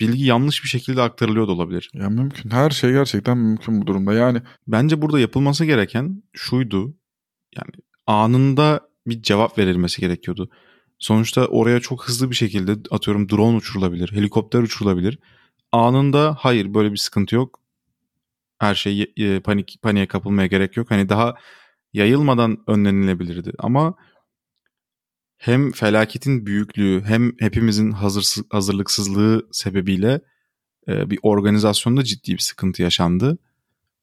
bilgi 0.00 0.24
yanlış 0.24 0.64
bir 0.64 0.68
şekilde 0.68 1.02
aktarılıyor 1.02 1.48
da 1.48 1.52
olabilir. 1.52 1.90
Ya 1.94 2.08
mümkün. 2.08 2.50
Her 2.50 2.70
şey 2.70 2.92
gerçekten 2.92 3.38
mümkün 3.38 3.82
bu 3.82 3.86
durumda. 3.86 4.12
Yani 4.12 4.42
bence 4.68 5.02
burada 5.02 5.20
yapılması 5.20 5.64
gereken 5.64 6.22
şuydu. 6.32 6.94
Yani 7.56 7.72
anında 8.06 8.80
bir 9.06 9.22
cevap 9.22 9.58
verilmesi 9.58 10.00
gerekiyordu. 10.00 10.50
Sonuçta 10.98 11.46
oraya 11.46 11.80
çok 11.80 12.08
hızlı 12.08 12.30
bir 12.30 12.36
şekilde 12.36 12.76
atıyorum 12.90 13.28
drone 13.28 13.56
uçurulabilir, 13.56 14.12
helikopter 14.12 14.60
uçurulabilir. 14.60 15.18
Anında 15.72 16.36
hayır 16.38 16.74
böyle 16.74 16.92
bir 16.92 16.96
sıkıntı 16.96 17.34
yok. 17.34 17.60
Her 18.58 18.74
şey 18.74 19.12
e, 19.16 19.40
panik 19.40 19.78
paniğe 19.82 20.06
kapılmaya 20.06 20.46
gerek 20.46 20.76
yok. 20.76 20.90
Hani 20.90 21.08
daha 21.08 21.34
yayılmadan 21.92 22.58
önlenilebilirdi. 22.66 23.52
Ama 23.58 23.94
hem 25.40 25.72
felaketin 25.72 26.46
büyüklüğü 26.46 27.02
hem 27.04 27.32
hepimizin 27.38 27.90
hazırsız, 27.90 28.44
hazırlıksızlığı 28.50 29.48
sebebiyle 29.52 30.20
e, 30.88 31.10
bir 31.10 31.18
organizasyonda 31.22 32.04
ciddi 32.04 32.32
bir 32.32 32.38
sıkıntı 32.38 32.82
yaşandı. 32.82 33.38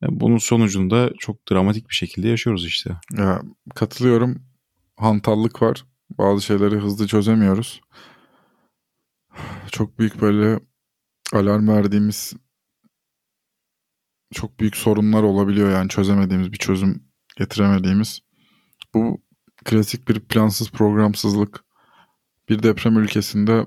E, 0.04 0.06
bunun 0.10 0.38
sonucunda 0.38 1.10
çok 1.20 1.52
dramatik 1.52 1.90
bir 1.90 1.96
şekilde 1.96 2.28
yaşıyoruz 2.28 2.66
işte. 2.66 2.98
Ya, 3.18 3.42
katılıyorum. 3.76 4.44
Hantallık 4.96 5.62
var. 5.62 5.86
Bazı 6.18 6.42
şeyleri 6.42 6.76
hızlı 6.76 7.08
çözemiyoruz. 7.08 7.82
Çok 9.72 10.00
büyük 10.00 10.22
böyle 10.22 10.60
alarm 11.34 11.68
verdiğimiz 11.68 12.34
çok 14.34 14.60
büyük 14.60 14.78
sorunlar 14.78 15.24
olabiliyor 15.24 15.72
yani 15.72 15.90
çözemediğimiz 15.90 16.52
bir 16.52 16.58
çözüm 16.58 17.04
getiremediğimiz. 17.36 18.20
Bu 18.94 19.27
klasik 19.68 20.08
bir 20.08 20.20
plansız 20.20 20.72
programsızlık. 20.72 21.64
Bir 22.50 22.64
deprem 22.64 22.98
ülkesinde 22.98 23.66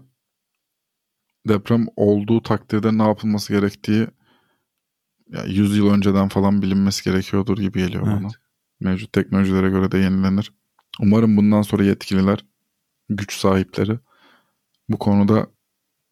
deprem 1.48 1.86
olduğu 1.96 2.42
takdirde 2.42 2.98
ne 2.98 3.02
yapılması 3.02 3.52
gerektiği 3.52 4.06
yani 5.28 5.54
100 5.54 5.76
yıl 5.76 5.90
önceden 5.90 6.28
falan 6.28 6.62
bilinmesi 6.62 7.04
gerekiyordur 7.04 7.58
gibi 7.58 7.78
geliyor 7.78 8.06
evet. 8.06 8.22
bana. 8.22 8.28
Mevcut 8.80 9.12
teknolojilere 9.12 9.70
göre 9.70 9.92
de 9.92 9.98
yenilenir. 9.98 10.52
Umarım 11.00 11.36
bundan 11.36 11.62
sonra 11.62 11.84
yetkililer, 11.84 12.44
güç 13.08 13.32
sahipleri 13.36 13.98
bu 14.88 14.98
konuda 14.98 15.46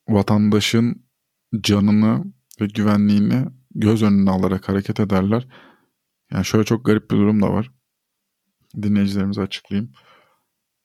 vatandaşın 0.09 1.07
canını 1.61 2.25
ve 2.61 2.67
güvenliğini 2.67 3.45
göz 3.75 4.03
önüne 4.03 4.31
alarak 4.31 4.69
hareket 4.69 5.01
ederler. 5.01 5.49
Yani 6.33 6.45
şöyle 6.45 6.65
çok 6.65 6.85
garip 6.85 7.11
bir 7.11 7.17
durum 7.17 7.43
da 7.43 7.53
var. 7.53 7.78
Dinleyicilerimize 8.83 9.41
açıklayayım. 9.41 9.93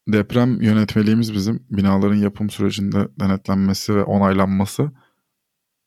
Deprem 0.07 0.61
yönetmeliğimiz 0.61 1.33
bizim 1.33 1.65
binaların 1.69 2.15
yapım 2.15 2.49
sürecinde 2.49 3.07
denetlenmesi 3.19 3.95
ve 3.95 4.03
onaylanması 4.03 4.91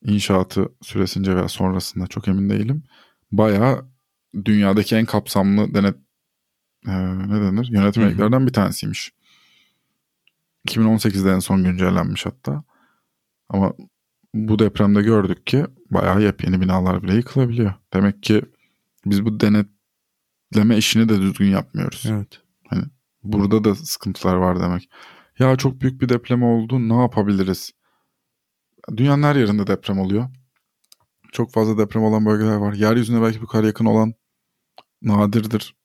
inşaatı 0.01 0.69
süresince 0.81 1.35
veya 1.35 1.47
sonrasında 1.47 2.07
çok 2.07 2.27
emin 2.27 2.49
değilim. 2.49 2.83
Bayağı 3.31 3.85
dünyadaki 4.45 4.95
en 4.95 5.05
kapsamlı 5.05 5.73
denet 5.73 5.95
e, 6.87 6.91
ne 7.29 7.41
denir 7.41 7.69
yönetmeliklerden 7.71 8.47
bir 8.47 8.53
tanesiymiş. 8.53 9.13
2018'de 10.67 11.31
en 11.31 11.39
son 11.39 11.63
güncellenmiş 11.63 12.25
hatta. 12.25 12.63
Ama 13.49 13.73
bu 14.33 14.59
depremde 14.59 15.01
gördük 15.01 15.47
ki 15.47 15.65
bayağı 15.91 16.21
yepyeni 16.21 16.61
binalar 16.61 17.03
bile 17.03 17.15
yıkılabiliyor. 17.15 17.73
Demek 17.93 18.23
ki 18.23 18.41
biz 19.05 19.25
bu 19.25 19.39
denetleme 20.53 20.77
işini 20.77 21.09
de 21.09 21.21
düzgün 21.21 21.49
yapmıyoruz. 21.49 22.03
Evet. 22.09 22.41
Hani 22.67 22.83
burada 23.23 23.63
da 23.63 23.75
sıkıntılar 23.75 24.35
var 24.35 24.59
demek. 24.59 24.89
Ya 25.39 25.55
çok 25.55 25.81
büyük 25.81 26.01
bir 26.01 26.09
deprem 26.09 26.43
oldu 26.43 26.89
ne 26.89 27.01
yapabiliriz? 27.01 27.71
Dünyanın 28.97 29.23
her 29.23 29.35
yerinde 29.35 29.67
deprem 29.67 29.99
oluyor. 29.99 30.29
Çok 31.31 31.53
fazla 31.53 31.77
deprem 31.77 32.03
olan 32.03 32.25
bölgeler 32.25 32.55
var. 32.55 32.73
Yeryüzüne 32.73 33.21
belki 33.21 33.41
bu 33.41 33.47
kadar 33.47 33.63
yakın 33.63 33.85
olan 33.85 34.13
nadirdir. 35.01 35.75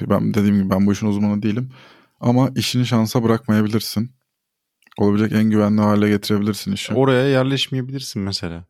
Ben 0.00 0.34
dediğim 0.34 0.56
gibi 0.56 0.70
ben 0.70 0.86
bu 0.86 0.92
işin 0.92 1.06
uzmanı 1.06 1.42
değilim. 1.42 1.70
Ama 2.20 2.50
işini 2.56 2.86
şansa 2.86 3.22
bırakmayabilirsin. 3.22 4.10
Olabilecek 4.98 5.32
en 5.32 5.50
güvenli 5.50 5.80
hale 5.80 6.08
getirebilirsin 6.08 6.72
işi. 6.72 6.94
Oraya 6.94 7.28
yerleşmeyebilirsin 7.28 8.22
mesela. 8.22 8.64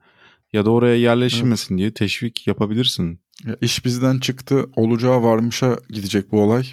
Ya 0.52 0.66
da 0.66 0.70
oraya 0.70 0.96
yerleşmesin 0.96 1.74
evet. 1.74 1.78
diye 1.78 1.94
teşvik 1.94 2.46
yapabilirsin. 2.46 3.20
Ya 3.44 3.56
iş 3.60 3.84
bizden 3.84 4.18
çıktı, 4.18 4.70
olacağı 4.76 5.22
varmışa 5.22 5.78
gidecek 5.88 6.32
bu 6.32 6.42
olay. 6.42 6.66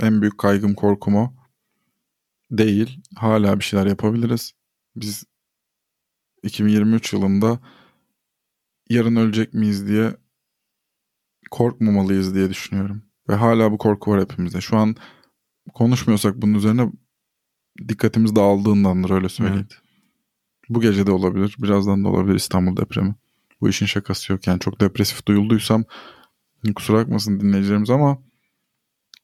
En 0.00 0.20
büyük 0.20 0.38
kaygım 0.38 0.74
korkum 0.74 1.16
o. 1.16 1.34
Değil. 2.50 3.02
Hala 3.16 3.58
bir 3.58 3.64
şeyler 3.64 3.86
yapabiliriz. 3.86 4.52
Biz 4.96 5.24
2023 6.42 7.12
yılında 7.12 7.60
yarın 8.88 9.16
ölecek 9.16 9.54
miyiz 9.54 9.88
diye 9.88 10.16
korkmamalıyız 11.50 12.34
diye 12.34 12.50
düşünüyorum. 12.50 13.02
Ve 13.28 13.34
hala 13.34 13.72
bu 13.72 13.78
korku 13.78 14.10
var 14.10 14.20
hepimizde. 14.20 14.60
Şu 14.60 14.76
an 14.76 14.96
konuşmuyorsak 15.74 16.42
bunun 16.42 16.54
üzerine 16.54 16.92
dikkatimiz 17.88 18.36
dağıldığındandır 18.36 19.10
öyle 19.10 19.28
söyleyeyim. 19.28 19.68
Evet. 19.70 19.82
Bu 20.68 20.80
gece 20.80 21.06
de 21.06 21.10
olabilir. 21.10 21.56
Birazdan 21.58 22.04
da 22.04 22.08
olabilir 22.08 22.34
İstanbul 22.34 22.76
depremi. 22.76 23.14
Bu 23.62 23.68
işin 23.68 23.86
şakası 23.86 24.32
yok. 24.32 24.46
Yani 24.46 24.60
çok 24.60 24.80
depresif 24.80 25.26
duyulduysam 25.26 25.84
kusura 26.74 26.98
bakmasın 26.98 27.40
dinleyicilerimiz 27.40 27.90
ama 27.90 28.18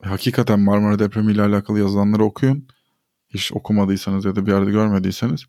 hakikaten 0.03 0.61
Marmara 0.61 0.98
depremi 0.98 1.33
ile 1.33 1.42
alakalı 1.42 1.79
yazılanları 1.79 2.24
okuyun. 2.24 2.68
Hiç 3.29 3.53
okumadıysanız 3.53 4.24
ya 4.24 4.37
da 4.37 4.46
bir 4.46 4.53
yerde 4.53 4.70
görmediyseniz 4.70 5.44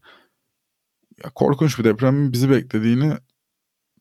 ya 1.23 1.29
korkunç 1.35 1.79
bir 1.79 1.83
depremin 1.83 2.33
bizi 2.33 2.49
beklediğini 2.49 3.13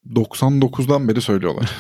99'dan 0.07 1.09
beri 1.09 1.20
söylüyorlar. 1.20 1.70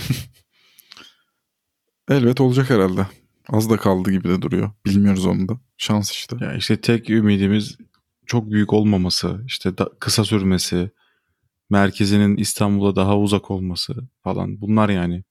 Elbet 2.08 2.40
olacak 2.40 2.70
herhalde. 2.70 3.06
Az 3.48 3.70
da 3.70 3.76
kaldı 3.76 4.10
gibi 4.10 4.28
de 4.28 4.42
duruyor. 4.42 4.70
Bilmiyoruz 4.86 5.26
onu 5.26 5.48
da. 5.48 5.60
Şans 5.76 6.10
işte. 6.10 6.36
Ya 6.40 6.54
işte 6.54 6.80
tek 6.80 7.10
ümidimiz 7.10 7.78
çok 8.26 8.50
büyük 8.50 8.72
olmaması, 8.72 9.42
işte 9.46 9.78
da, 9.78 9.90
kısa 10.00 10.24
sürmesi, 10.24 10.90
merkezinin 11.70 12.36
İstanbul'a 12.36 12.96
daha 12.96 13.18
uzak 13.18 13.50
olması 13.50 14.08
falan 14.24 14.60
bunlar 14.60 14.88
yani. 14.88 15.24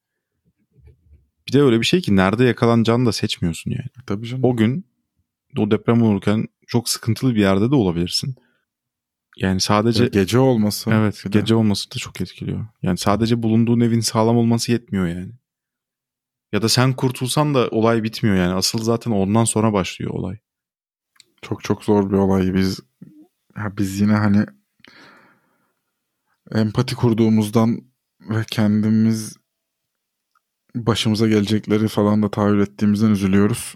Bir 1.48 1.54
de 1.54 1.62
öyle 1.62 1.80
bir 1.80 1.86
şey 1.86 2.02
ki 2.02 2.16
nerede 2.16 2.44
yakalanacağını 2.44 3.06
da 3.06 3.12
seçmiyorsun 3.12 3.72
yani. 3.72 3.90
Tabii 4.06 4.28
canım. 4.28 4.44
O 4.44 4.58
gün 4.58 4.86
o 5.58 5.72
deprem 5.72 6.02
olurken 6.02 6.46
çok 6.68 6.90
sıkıntılı 6.90 7.36
bir 7.36 7.40
yerde 7.42 7.72
de 7.72 7.76
olabilirsin. 7.76 8.36
Yani 9.38 9.60
sadece 9.60 10.04
Ya 10.04 10.10
gece 10.10 10.40
olması. 10.40 10.90
evet 10.92 11.22
bir 11.26 11.34
de. 11.34 11.40
gece 11.40 11.56
olması 11.56 11.92
da 11.92 11.96
çok 11.96 12.22
etkiliyor. 12.22 12.66
Yani 12.82 12.98
sadece 12.98 13.44
bulunduğun 13.44 13.80
evin 13.80 14.00
sağlam 14.00 14.38
olması 14.38 14.72
yetmiyor 14.72 15.08
yani. 15.08 15.32
Ya 16.52 16.62
da 16.62 16.70
sen 16.70 16.94
kurtulsan 16.94 17.54
da 17.54 17.68
olay 17.68 18.04
bitmiyor 18.04 18.36
yani. 18.38 18.54
Asıl 18.54 18.80
zaten 18.84 19.12
ondan 19.12 19.44
sonra 19.44 19.74
başlıyor 19.74 20.12
olay. 20.12 20.38
Çok 21.42 21.64
çok 21.64 21.84
zor 21.84 22.12
bir 22.12 22.18
olay. 22.18 22.54
Biz 22.54 22.80
ya 23.58 23.78
biz 23.78 24.00
yine 24.02 24.14
hani 24.14 24.46
empati 26.52 26.96
kurduğumuzdan 26.96 27.82
ve 28.30 28.44
kendimiz 28.52 29.38
başımıza 30.76 31.28
gelecekleri 31.28 31.88
falan 31.88 32.24
da 32.24 32.32
tahayyül 32.32 32.60
ettiğimizden 32.60 33.12
üzülüyoruz. 33.12 33.76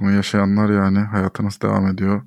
Bunu 0.00 0.10
yaşayanlar 0.10 0.70
yani 0.70 0.98
hayata 0.98 1.44
nasıl 1.44 1.60
devam 1.60 1.86
ediyor. 1.86 2.22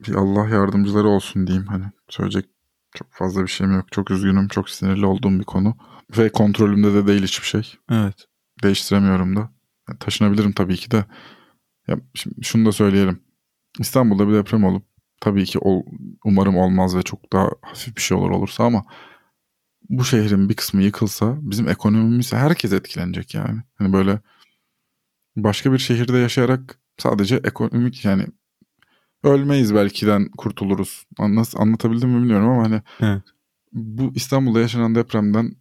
Bir 0.00 0.14
Allah 0.14 0.48
yardımcıları 0.48 1.08
olsun 1.08 1.46
diyeyim 1.46 1.66
hani. 1.66 1.84
Söyleyecek 2.08 2.46
çok 2.94 3.12
fazla 3.12 3.42
bir 3.42 3.48
şeyim 3.48 3.74
yok. 3.74 3.92
Çok 3.92 4.10
üzgünüm. 4.10 4.48
Çok 4.48 4.70
sinirli 4.70 5.06
olduğum 5.06 5.38
bir 5.38 5.44
konu. 5.44 5.76
Ve 6.18 6.32
kontrolümde 6.32 6.94
de 6.94 7.06
değil 7.06 7.22
hiçbir 7.22 7.46
şey. 7.46 7.74
Evet. 7.90 8.26
Değiştiremiyorum 8.62 9.36
da. 9.36 9.50
Taşınabilirim 10.00 10.52
tabii 10.52 10.76
ki 10.76 10.90
de. 10.90 11.04
Ya 11.88 11.96
şimdi 12.14 12.44
şunu 12.44 12.66
da 12.66 12.72
söyleyelim. 12.72 13.22
İstanbul'da 13.78 14.28
bir 14.28 14.34
deprem 14.34 14.64
olup 14.64 14.85
tabii 15.20 15.44
ki 15.44 15.58
ol, 15.58 15.82
umarım 16.24 16.56
olmaz 16.56 16.96
ve 16.96 17.02
çok 17.02 17.32
daha 17.32 17.50
hafif 17.62 17.96
bir 17.96 18.02
şey 18.02 18.16
olur 18.16 18.30
olursa 18.30 18.64
ama 18.64 18.84
bu 19.88 20.04
şehrin 20.04 20.48
bir 20.48 20.54
kısmı 20.54 20.82
yıkılsa 20.82 21.36
bizim 21.40 21.68
ekonomimiz 21.68 22.32
herkes 22.32 22.72
etkilenecek 22.72 23.34
yani. 23.34 23.62
Hani 23.74 23.92
böyle 23.92 24.20
başka 25.36 25.72
bir 25.72 25.78
şehirde 25.78 26.18
yaşayarak 26.18 26.78
sadece 26.98 27.36
ekonomik 27.36 28.04
yani 28.04 28.26
ölmeyiz 29.24 29.74
belkiden 29.74 30.28
kurtuluruz. 30.28 31.06
Nasıl 31.18 31.60
anlatabildim 31.60 32.10
mi 32.10 32.22
bilmiyorum 32.22 32.48
ama 32.48 32.62
hani 32.62 32.82
Evet. 33.00 33.22
bu 33.72 34.12
İstanbul'da 34.14 34.60
yaşanan 34.60 34.94
depremden 34.94 35.56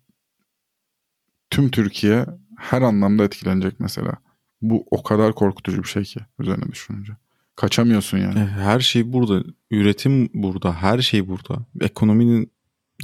tüm 1.50 1.72
Türkiye 1.72 2.26
her 2.58 2.82
anlamda 2.82 3.24
etkilenecek 3.24 3.80
mesela. 3.80 4.14
Bu 4.62 4.88
o 4.92 5.04
kadar 5.04 5.36
korkutucu 5.36 5.84
bir 5.84 5.88
şey 5.88 6.04
ki 6.04 6.20
üzerine 6.40 6.72
düşününce. 6.72 7.14
Kaçamıyorsun 7.56 8.18
yani. 8.18 8.40
Her 8.40 8.80
şey 8.80 9.14
burada. 9.14 9.44
Üretim 9.72 10.30
burada. 10.34 10.74
Her 10.74 11.00
şey 11.00 11.28
burada. 11.28 11.66
Ekonominin 11.82 12.52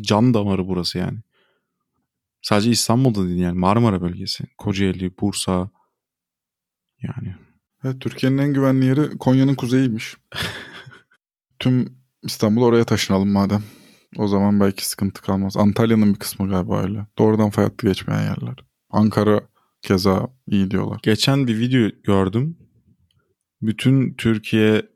can 0.01 0.33
damarı 0.33 0.67
burası 0.67 0.97
yani. 0.97 1.19
Sadece 2.41 2.69
İstanbul'da 2.69 3.27
değil 3.27 3.39
yani 3.39 3.59
Marmara 3.59 4.01
bölgesi. 4.01 4.43
Kocaeli, 4.57 5.17
Bursa. 5.17 5.69
Yani 7.01 7.35
Evet, 7.83 8.01
Türkiye'nin 8.01 8.37
en 8.37 8.53
güvenli 8.53 8.85
yeri 8.85 9.17
Konya'nın 9.17 9.55
kuzeyiymiş. 9.55 10.17
Tüm 11.59 11.97
İstanbul 12.23 12.63
oraya 12.63 12.83
taşınalım 12.83 13.29
madem. 13.29 13.63
O 14.17 14.27
zaman 14.27 14.59
belki 14.59 14.87
sıkıntı 14.87 15.21
kalmaz. 15.21 15.57
Antalya'nın 15.57 16.13
bir 16.13 16.19
kısmı 16.19 16.49
galiba 16.49 16.81
öyle. 16.81 17.07
Doğrudan 17.17 17.49
fay 17.49 17.63
hattı 17.65 17.87
geçmeyen 17.87 18.21
yerler. 18.21 18.55
Ankara 18.89 19.41
keza 19.81 20.27
iyi 20.47 20.71
diyorlar. 20.71 20.99
geçen 21.03 21.47
bir 21.47 21.59
video 21.59 21.89
gördüm. 22.03 22.57
Bütün 23.61 24.13
Türkiye 24.13 24.91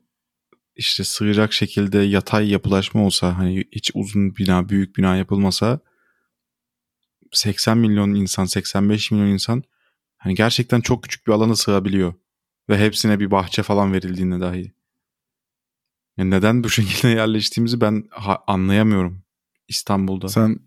işte 0.76 1.04
sığacak 1.04 1.52
şekilde 1.52 1.98
yatay 1.98 2.50
yapılaşma 2.50 3.06
olsa 3.06 3.38
hani 3.38 3.64
hiç 3.72 3.90
uzun 3.94 4.36
bina, 4.36 4.68
büyük 4.68 4.96
bina 4.96 5.16
yapılmasa 5.16 5.80
80 7.32 7.78
milyon 7.78 8.14
insan, 8.14 8.44
85 8.44 9.10
milyon 9.10 9.26
insan 9.26 9.62
hani 10.16 10.34
gerçekten 10.34 10.80
çok 10.80 11.02
küçük 11.02 11.26
bir 11.26 11.32
alana 11.32 11.56
sığabiliyor. 11.56 12.14
Ve 12.68 12.78
hepsine 12.78 13.20
bir 13.20 13.30
bahçe 13.30 13.62
falan 13.62 13.92
verildiğinde 13.92 14.40
dahi. 14.40 14.72
Yani 16.16 16.30
neden 16.30 16.64
bu 16.64 16.70
şekilde 16.76 17.08
yerleştiğimizi 17.08 17.80
ben 17.80 18.04
anlayamıyorum 18.46 19.22
İstanbul'da. 19.68 20.28
Sen 20.28 20.58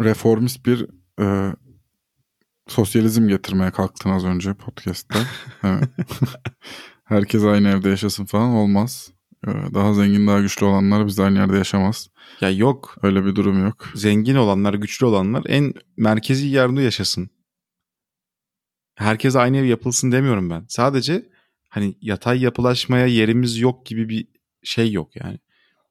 reformist 0.00 0.66
bir 0.66 0.86
e, 1.20 1.56
sosyalizm 2.68 3.28
getirmeye 3.28 3.70
kalktın 3.70 4.10
az 4.10 4.24
önce 4.24 4.54
podcast'ta. 4.54 5.18
Herkes 7.04 7.44
aynı 7.44 7.68
evde 7.68 7.88
yaşasın 7.88 8.24
falan 8.24 8.50
olmaz. 8.50 9.12
E, 9.46 9.50
Daha 9.74 9.94
zengin, 9.94 10.26
daha 10.26 10.40
güçlü 10.40 10.66
olanlar 10.66 11.06
biz 11.06 11.18
de 11.18 11.22
aynı 11.22 11.38
yerde 11.38 11.56
yaşamaz. 11.56 12.08
Ya 12.40 12.50
yok 12.50 12.96
Öyle 13.02 13.24
bir 13.24 13.34
durum 13.34 13.64
yok. 13.64 13.88
zengin 13.94 14.34
olanlar, 14.34 14.74
güçlü 14.74 15.06
olanlar 15.06 15.42
en 15.48 15.72
merkezi 15.96 16.46
yerde 16.46 16.82
yaşasın. 16.82 17.30
Herkes 18.94 19.36
aynı 19.36 19.56
ev 19.56 19.64
yapılsın 19.64 20.12
demiyorum 20.12 20.50
ben. 20.50 20.64
Sadece 20.68 21.28
hani 21.68 21.94
yatay 22.00 22.40
yapılaşmaya 22.42 23.06
yerimiz 23.06 23.58
yok 23.58 23.86
gibi 23.86 24.08
bir 24.08 24.26
şey 24.62 24.92
yok 24.92 25.16
yani. 25.16 25.38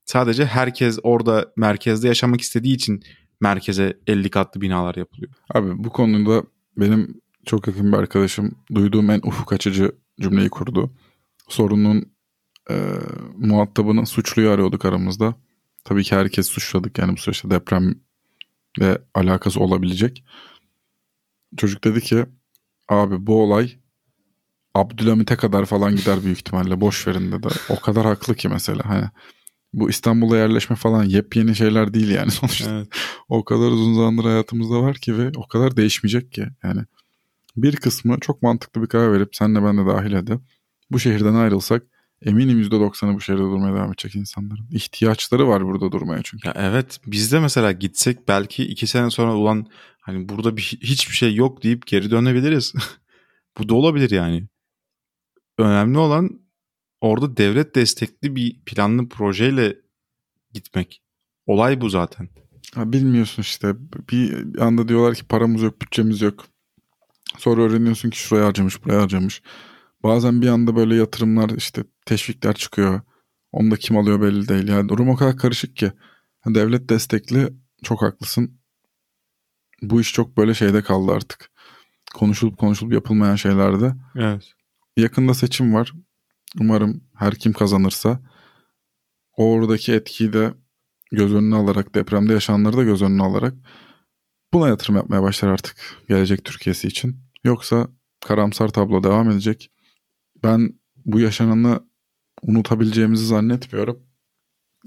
Sadece 0.06 0.46
herkes 0.46 1.00
orada 1.04 1.54
merkezde 1.58 2.08
yaşamak 2.08 2.42
istediği 2.42 2.76
için 2.76 3.04
merkeze 3.42 3.98
50 4.08 4.30
katlı 4.30 4.62
binalar 4.62 4.96
yapılıyor. 4.96 5.32
Abi 5.54 5.84
bu 5.84 5.90
konuda 5.90 6.44
benim 6.78 7.22
çok 7.46 7.68
yakın 7.68 7.92
bir 7.92 7.98
arkadaşım 7.98 8.52
duyduğum 8.76 9.10
en 9.10 9.20
ufuk 9.24 9.54
açıcı 9.54 9.92
cümleyi 10.22 10.50
kurdu. 10.50 10.92
Sorunun 11.54 12.12
e, 12.70 12.76
muhatabını 13.38 14.06
suçluyu 14.06 14.50
arıyorduk 14.50 14.86
aramızda. 14.86 15.36
Tabii 15.84 16.04
ki 16.04 16.16
herkes 16.16 16.48
suçladık 16.48 16.98
yani 16.98 17.14
bu 17.14 17.18
süreçte 17.18 17.50
depremle 17.50 18.98
alakası 19.14 19.60
olabilecek. 19.60 20.24
Çocuk 21.58 21.84
dedi 21.84 22.02
ki 22.02 22.26
abi 22.90 23.28
bu 23.28 23.44
olay 23.44 23.76
Abdülhamit'e 24.74 25.36
kadar 25.36 25.66
falan 25.66 25.96
gider 25.96 26.24
büyük 26.24 26.38
ihtimalle 26.38 26.82
boş 26.82 27.08
verin 27.08 27.32
dedi. 27.32 27.48
O 27.70 27.80
kadar 27.80 28.06
haklı 28.06 28.36
ki 28.36 28.50
mesela 28.50 28.82
hani 28.86 29.06
bu 29.74 29.90
İstanbul'a 29.90 30.38
yerleşme 30.38 30.76
falan 30.76 31.04
yepyeni 31.04 31.56
şeyler 31.56 31.94
değil 31.94 32.10
yani 32.10 32.32
sonuçta 32.42 32.72
Evet. 32.72 32.88
o 33.30 33.46
kadar 33.46 33.72
uzun 33.72 33.94
zamandır 33.96 34.24
hayatımızda 34.24 34.82
var 34.82 34.96
ki 34.96 35.18
ve 35.18 35.32
o 35.36 35.48
kadar 35.48 35.78
değişmeyecek 35.78 36.32
ki. 36.32 36.48
Yani 36.64 36.82
bir 37.58 37.76
kısmı 37.76 38.20
çok 38.20 38.42
mantıklı 38.42 38.82
bir 38.82 38.88
karar 38.88 39.14
verip 39.14 39.36
senle 39.36 39.64
ben 39.64 39.78
de 39.78 39.86
dahil 39.86 40.14
ede. 40.14 40.40
Bu 40.94 41.00
şehirden 41.00 41.34
ayrılsak 41.34 41.84
eminim 42.22 42.62
%90'ı 42.62 43.16
bu 43.16 43.22
şehirde 43.22 43.42
durmaya 43.42 43.76
devam 43.76 43.90
edecek 43.90 44.16
insanların. 44.16 44.68
İhtiyaçları 44.72 45.48
var 45.48 45.66
burada 45.66 45.92
durmaya 45.92 46.22
çünkü. 46.24 46.48
Ya 46.48 46.54
evet 46.58 47.00
biz 47.06 47.32
de 47.32 47.40
mesela 47.40 47.72
gitsek 47.72 48.28
belki 48.28 48.64
iki 48.64 48.88
sene 48.88 49.10
sonra 49.10 49.36
ulan 49.36 49.68
hani 50.02 50.30
burada 50.30 50.58
bir, 50.58 50.64
hiçbir 50.64 51.16
şey 51.16 51.36
yok 51.36 51.64
deyip 51.64 51.88
geri 51.88 52.12
dönebiliriz. 52.12 52.74
Bu 53.58 53.70
da 53.70 53.76
olabilir 53.76 54.12
yani. 54.12 54.48
Önemli 55.58 55.98
olan 55.98 56.30
orada 57.02 57.38
devlet 57.38 57.76
destekli 57.76 58.36
bir 58.36 58.62
planlı 58.66 59.10
projeyle 59.10 59.76
gitmek. 60.54 61.02
Olay 61.46 61.82
bu 61.82 61.90
zaten. 61.90 62.30
Ha, 62.76 62.94
bilmiyorsun 62.94 63.42
işte 63.42 63.76
bir 64.12 64.60
anda 64.60 64.88
diyorlar 64.88 65.16
ki 65.16 65.26
paramız 65.26 65.62
yok 65.62 65.82
bütçemiz 65.82 66.22
yok. 66.22 66.46
Sonra 67.38 67.62
öğreniyorsun 67.62 68.10
ki 68.10 68.18
şuraya 68.18 68.46
harcamış 68.46 68.86
buraya 68.86 69.02
harcamış. 69.02 69.42
Bazen 70.04 70.42
bir 70.42 70.48
anda 70.48 70.76
böyle 70.76 70.96
yatırımlar 70.96 71.50
işte 71.50 71.84
teşvikler 72.06 72.54
çıkıyor. 72.54 73.02
Onu 73.52 73.72
da 73.72 73.76
kim 73.76 73.98
alıyor 73.98 74.22
belli 74.22 74.48
değil. 74.48 74.68
Yani 74.68 74.90
durum 74.90 75.10
o 75.10 75.16
kadar 75.16 75.38
karışık 75.38 75.76
ki. 75.76 75.92
Devlet 76.48 76.90
destekli 76.90 77.54
çok 77.84 78.02
haklısın. 78.02 78.60
Bu 79.82 80.02
iş 80.02 80.14
çok 80.14 80.38
böyle 80.38 80.54
şeyde 80.54 80.82
kaldı 80.82 81.12
artık. 81.12 81.52
Konuşulup 82.14 82.58
konuşulup 82.58 82.94
yapılmayan 82.94 83.36
şeylerde. 83.36 83.96
Evet. 84.16 84.54
Yakında 84.98 85.34
seçim 85.34 85.74
var. 85.74 85.94
Umarım 86.60 87.04
her 87.16 87.36
kim 87.36 87.54
kazanırsa 87.54 88.20
oradaki 89.38 89.94
etkiyi 89.94 90.34
de 90.34 90.54
göz 91.12 91.34
önüne 91.34 91.56
alarak 91.56 91.96
depremde 91.96 92.34
yaşananları 92.34 92.78
da 92.78 92.84
göz 92.84 93.02
önüne 93.02 93.24
alarak 93.24 93.54
buna 94.54 94.68
yatırım 94.68 94.96
yapmaya 94.96 95.24
başlar 95.24 95.50
artık 95.50 95.76
gelecek 96.10 96.46
Türkiye'si 96.46 96.88
için. 96.88 97.20
Yoksa 97.44 97.88
karamsar 98.26 98.68
tablo 98.68 99.04
devam 99.04 99.32
edecek. 99.32 99.72
Ben 100.44 100.80
bu 101.06 101.20
yaşananı 101.20 101.80
unutabileceğimizi 102.42 103.26
zannetmiyorum. 103.26 104.04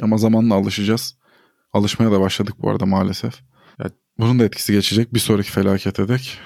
Ama 0.02 0.18
zamanla 0.18 0.54
alışacağız. 0.54 1.18
Alışmaya 1.72 2.12
da 2.12 2.20
başladık 2.20 2.54
bu 2.58 2.70
arada 2.70 2.86
maalesef. 2.86 3.42
Evet. 3.80 3.92
Bunun 4.18 4.38
da 4.38 4.44
etkisi 4.44 4.72
geçecek 4.72 5.14
bir 5.14 5.18
sonraki 5.18 5.50
felakete 5.50 6.08
dek. 6.08 6.38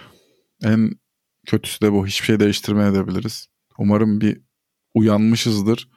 En 0.62 0.90
kötüsü 1.46 1.80
de 1.80 1.92
bu. 1.92 2.06
Hiçbir 2.06 2.26
şey 2.26 2.40
değiştirmeye 2.40 2.90
edebiliriz. 2.90 3.48
Umarım 3.78 4.20
bir 4.20 4.40
uyanmışızdır. 4.94 5.88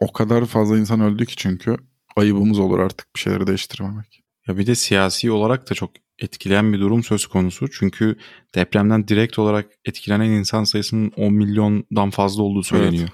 O 0.00 0.12
kadar 0.12 0.46
fazla 0.46 0.78
insan 0.78 1.00
öldü 1.00 1.26
ki 1.26 1.36
çünkü 1.36 1.76
ayıbımız 2.16 2.58
olur 2.58 2.78
artık 2.78 3.14
bir 3.16 3.20
şeyleri 3.20 3.46
değiştirmemek. 3.46 4.25
Ya 4.48 4.58
bir 4.58 4.66
de 4.66 4.74
siyasi 4.74 5.30
olarak 5.30 5.70
da 5.70 5.74
çok 5.74 5.90
etkileyen 6.18 6.72
bir 6.72 6.80
durum 6.80 7.02
söz 7.02 7.26
konusu. 7.26 7.70
Çünkü 7.70 8.16
depremden 8.54 9.08
direkt 9.08 9.38
olarak 9.38 9.66
etkilenen 9.84 10.30
insan 10.30 10.64
sayısının 10.64 11.12
10 11.16 11.34
milyondan 11.34 12.10
fazla 12.10 12.42
olduğu 12.42 12.62
söyleniyor. 12.62 13.08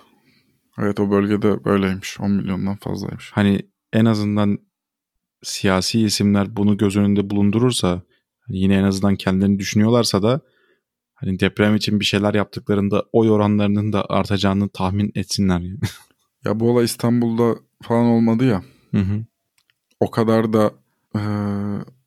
Evet 0.78 1.00
o 1.00 1.10
bölgede 1.10 1.64
böyleymiş. 1.64 2.20
10 2.20 2.30
milyondan 2.30 2.76
fazlaymış. 2.76 3.30
Hani 3.32 3.60
en 3.92 4.04
azından 4.04 4.58
siyasi 5.42 6.00
isimler 6.00 6.56
bunu 6.56 6.76
göz 6.76 6.96
önünde 6.96 7.30
bulundurursa 7.30 8.02
hani 8.40 8.58
yine 8.58 8.74
en 8.74 8.84
azından 8.84 9.16
kendilerini 9.16 9.58
düşünüyorlarsa 9.58 10.22
da 10.22 10.40
hani 11.14 11.40
deprem 11.40 11.76
için 11.76 12.00
bir 12.00 12.04
şeyler 12.04 12.34
yaptıklarında 12.34 13.04
oy 13.12 13.30
oranlarının 13.30 13.92
da 13.92 14.04
artacağını 14.08 14.68
tahmin 14.68 15.12
etsinler. 15.14 15.60
Yani. 15.60 15.78
Ya 16.44 16.60
bu 16.60 16.70
olay 16.70 16.84
İstanbul'da 16.84 17.56
falan 17.82 18.06
olmadı 18.06 18.44
ya. 18.44 18.62
Hı 18.90 18.98
hı. 18.98 19.24
O 20.00 20.10
kadar 20.10 20.52
da 20.52 20.72
e, 21.16 21.22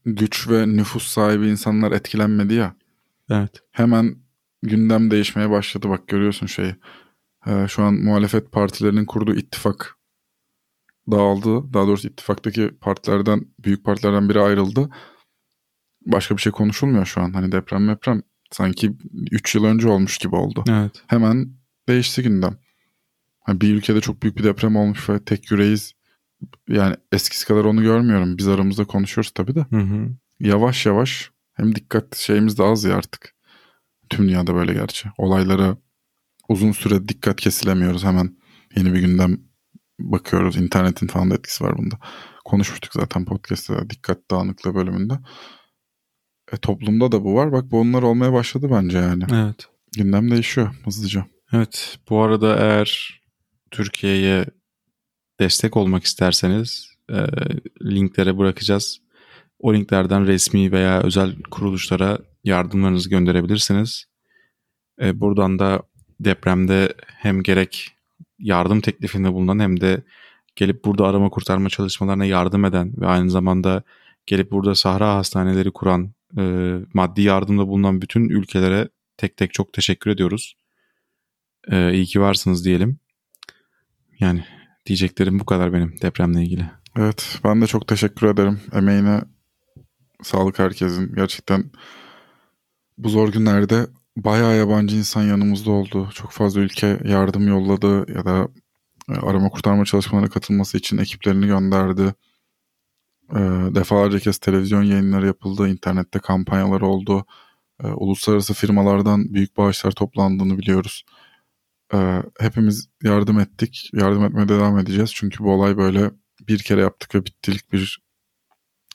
güç 0.06 0.50
ve 0.50 0.68
nüfus 0.68 1.08
sahibi 1.08 1.50
insanlar 1.50 1.92
etkilenmedi 1.92 2.54
ya. 2.54 2.76
Evet. 3.30 3.62
Hemen 3.72 4.16
gündem 4.64 5.12
değişmeye 5.12 5.50
başladı. 5.50 5.90
Bak 5.90 6.08
görüyorsun 6.08 6.48
şeyi. 6.48 6.76
E, 7.48 7.68
şu 7.68 7.84
an 7.84 7.94
muhalefet 7.94 8.52
partilerinin 8.52 9.06
kurduğu 9.06 9.36
ittifak 9.36 9.98
dağıldı. 11.12 11.74
Daha 11.74 11.88
doğrusu 11.88 12.08
ittifaktaki 12.08 12.72
partilerden, 12.82 13.46
büyük 13.60 13.86
partilerden 13.86 14.30
biri 14.30 14.42
ayrıldı. 14.42 14.90
Başka 16.06 16.38
bir 16.38 16.42
şey 16.42 16.52
konuşulmuyor 16.52 17.06
şu 17.06 17.22
an. 17.22 17.34
Hani 17.34 17.52
deprem 17.52 17.88
deprem 17.88 18.22
sanki 18.52 18.94
3 19.32 19.56
yıl 19.56 19.64
önce 19.64 19.88
olmuş 19.88 20.18
gibi 20.18 20.36
oldu. 20.36 20.64
Evet. 20.70 21.04
Hemen 21.08 21.50
değişti 21.90 22.24
gündem. 22.24 22.58
Hani 23.40 23.62
bir 23.62 23.74
ülkede 23.74 24.02
çok 24.02 24.22
büyük 24.22 24.38
bir 24.38 24.44
deprem 24.44 24.76
olmuş 24.76 25.10
ve 25.10 25.24
tek 25.24 25.52
yüreğiz. 25.52 25.94
Yani 26.70 26.96
eskisi 27.12 27.48
kadar 27.48 27.66
onu 27.66 27.82
görmüyorum. 27.82 28.38
Biz 28.38 28.48
aramızda 28.48 28.86
konuşuyoruz 28.86 29.32
tabii 29.32 29.56
de. 29.56 29.66
Hı 29.70 29.80
hı. 29.80 30.10
Yavaş 30.40 30.86
yavaş 30.86 31.32
hem 31.54 31.76
dikkat 31.76 32.16
şeyimiz 32.16 32.58
de 32.58 32.64
az 32.64 32.84
ya 32.84 32.96
artık. 32.96 33.36
Tüm 34.10 34.28
dünyada 34.28 34.56
böyle 34.56 34.74
gerçi. 34.74 35.10
Olaylara 35.18 35.78
uzun 36.50 36.72
süre 36.72 37.08
dikkat 37.08 37.42
kesilemiyoruz. 37.42 38.04
Hemen 38.04 38.38
yeni 38.76 38.94
bir 38.94 39.00
gündem 39.00 39.38
bakıyoruz. 40.00 40.56
İnternetin 40.58 41.08
falan 41.08 41.32
da 41.32 41.36
etkisi 41.36 41.64
var 41.64 41.78
bunda. 41.78 42.00
Konuşmuştuk 42.46 42.94
zaten 42.94 43.26
podcast'te 43.26 43.74
de 43.74 43.90
dikkat 43.90 44.32
dağınıklığı 44.32 44.76
bölümünde. 44.76 45.14
E, 46.52 46.58
toplumda 46.58 47.12
da 47.12 47.24
bu 47.24 47.36
var. 47.36 47.52
Bak 47.52 47.72
bu 47.72 47.80
onlar 47.80 48.04
olmaya 48.04 48.34
başladı 48.34 48.68
bence 48.72 48.98
yani. 48.98 49.24
Evet. 49.34 49.68
Gündem 49.98 50.32
değişiyor 50.32 50.76
hızlıca. 50.86 51.26
Evet. 51.54 52.00
Bu 52.10 52.22
arada 52.22 52.56
eğer 52.56 53.22
Türkiye'ye 53.72 54.46
destek 55.40 55.78
olmak 55.78 56.04
isterseniz 56.04 56.96
e, 57.10 57.18
linklere 57.84 58.38
bırakacağız. 58.38 59.02
O 59.60 59.74
linklerden 59.74 60.28
resmi 60.28 60.72
veya 60.72 61.02
özel 61.02 61.36
kuruluşlara 61.52 62.20
yardımlarınızı 62.44 63.10
gönderebilirsiniz. 63.10 64.06
E, 65.02 65.20
buradan 65.20 65.60
da 65.60 65.82
depremde 66.20 66.94
hem 67.08 67.44
gerek 67.44 67.92
yardım 68.40 68.82
teklifinde 68.82 69.34
bulunan 69.34 69.60
hem 69.60 69.82
de 69.82 70.04
gelip 70.56 70.86
burada 70.86 71.08
arama 71.08 71.30
kurtarma 71.30 71.70
çalışmalarına 71.70 72.26
yardım 72.26 72.66
eden 72.66 72.94
ve 72.98 73.08
aynı 73.08 73.30
zamanda 73.30 73.84
gelip 74.26 74.52
burada 74.52 74.76
sahra 74.76 75.16
hastaneleri 75.16 75.72
kuran, 75.72 76.12
e, 76.38 76.76
maddi 76.94 77.22
yardımda 77.22 77.68
bulunan 77.68 78.02
bütün 78.02 78.30
ülkelere 78.30 78.90
tek 79.18 79.38
tek 79.38 79.54
çok 79.54 79.74
teşekkür 79.74 80.12
ediyoruz. 80.12 80.56
E, 81.72 81.94
iyi 81.94 82.06
ki 82.06 82.22
varsınız 82.22 82.66
diyelim. 82.66 83.00
Yani 84.20 84.46
diyeceklerim 84.86 85.40
bu 85.40 85.46
kadar 85.46 85.74
benim 85.74 85.96
depremle 86.02 86.44
ilgili. 86.44 86.66
Evet 86.98 87.40
ben 87.44 87.62
de 87.62 87.68
çok 87.68 87.88
teşekkür 87.88 88.28
ederim. 88.28 88.62
Emeğine 88.74 89.22
sağlık 90.24 90.60
herkesin. 90.60 91.16
Gerçekten 91.16 91.72
bu 92.98 93.10
zor 93.10 93.32
günlerde 93.32 93.88
bayağı 94.18 94.58
yabancı 94.58 94.96
insan 94.96 95.24
yanımızda 95.24 95.72
oldu. 95.72 96.10
Çok 96.14 96.32
fazla 96.32 96.62
ülke 96.62 97.00
yardım 97.06 97.48
yolladı 97.48 98.14
ya 98.14 98.26
da 98.26 98.48
e, 99.10 99.14
arama 99.14 99.50
kurtarma 99.50 99.86
çalışmalarına 99.86 100.30
katılması 100.30 100.78
için 100.78 100.98
ekiplerini 100.98 101.48
gönderdi. 101.48 102.14
E, 103.32 103.40
defalarca 103.76 104.20
kez 104.20 104.38
televizyon 104.38 104.84
yayınları 104.84 105.26
yapıldı, 105.26 105.68
internette 105.68 106.20
kampanyalar 106.20 106.82
oldu. 106.82 107.26
E, 107.84 107.88
uluslararası 107.88 108.54
firmalardan 108.54 109.34
büyük 109.34 109.58
bağışlar 109.58 109.92
toplandığını 109.92 110.58
biliyoruz. 110.58 111.04
Hepimiz 112.40 112.90
yardım 113.04 113.40
ettik, 113.40 113.90
yardım 113.94 114.26
etmeye 114.26 114.50
devam 114.50 114.80
edeceğiz. 114.80 115.12
Çünkü 115.14 115.44
bu 115.44 115.52
olay 115.52 115.78
böyle 115.78 116.12
bir 116.48 116.60
kere 116.60 116.82
yaptık 116.82 117.16
ve 117.16 117.26
bittilik 117.26 117.72
bir 117.74 118.02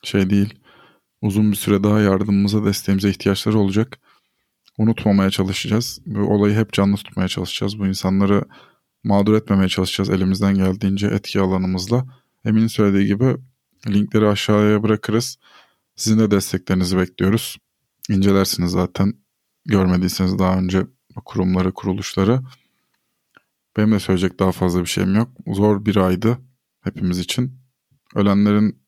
şey 0.03 0.31
değil. 0.31 0.55
Uzun 1.23 1.51
bir 1.51 1.57
süre 1.57 1.83
daha 1.83 2.01
yardımımıza, 2.01 2.65
desteğimize 2.65 3.11
ihtiyaçları 3.11 3.59
olacak 3.59 3.99
unutmamaya 4.81 5.31
çalışacağız. 5.31 6.01
Bu 6.07 6.21
olayı 6.21 6.55
hep 6.57 6.73
canlı 6.73 6.97
tutmaya 6.97 7.29
çalışacağız. 7.29 7.79
Bu 7.79 7.87
insanları 7.87 8.45
mağdur 9.05 9.35
etmemeye 9.35 9.69
çalışacağız 9.69 10.11
elimizden 10.11 10.55
geldiğince 10.55 11.07
etki 11.07 11.41
alanımızla. 11.41 12.07
Emin'in 12.45 12.67
söylediği 12.67 13.07
gibi 13.07 13.37
linkleri 13.89 14.29
aşağıya 14.29 14.83
bırakırız. 14.83 15.39
Sizin 15.97 16.19
de 16.19 16.31
desteklerinizi 16.31 16.99
bekliyoruz. 16.99 17.59
İncelersiniz 18.09 18.71
zaten. 18.71 19.15
Görmediyseniz 19.65 20.39
daha 20.39 20.59
önce 20.59 20.87
kurumları, 21.25 21.73
kuruluşları. 21.73 22.41
Benim 23.77 23.93
de 23.93 23.99
söyleyecek 23.99 24.39
daha 24.41 24.53
fazla 24.53 24.81
bir 24.81 24.87
şeyim 24.87 25.15
yok. 25.15 25.29
Zor 25.47 25.85
bir 25.87 25.97
aydı 25.97 26.39
hepimiz 26.81 27.19
için. 27.19 27.61
Ölenlerin 28.15 28.83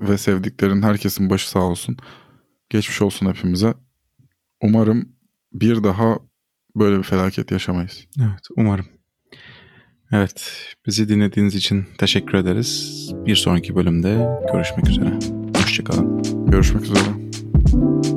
ve 0.00 0.18
sevdiklerin 0.18 0.82
herkesin 0.82 1.30
başı 1.30 1.50
sağ 1.50 1.60
olsun. 1.60 1.96
Geçmiş 2.70 3.02
olsun 3.02 3.26
hepimize. 3.26 3.74
Umarım 4.62 5.12
bir 5.52 5.84
daha 5.84 6.18
böyle 6.76 6.98
bir 6.98 7.02
felaket 7.02 7.50
yaşamayız. 7.50 8.06
Evet 8.20 8.48
umarım. 8.56 8.86
Evet 10.12 10.52
bizi 10.86 11.08
dinlediğiniz 11.08 11.54
için 11.54 11.86
teşekkür 11.98 12.34
ederiz. 12.34 12.94
Bir 13.26 13.36
sonraki 13.36 13.76
bölümde 13.76 14.28
görüşmek 14.52 14.88
üzere. 14.88 15.18
Hoşçakalın. 15.56 16.22
Görüşmek 16.50 16.82
üzere. 16.82 18.07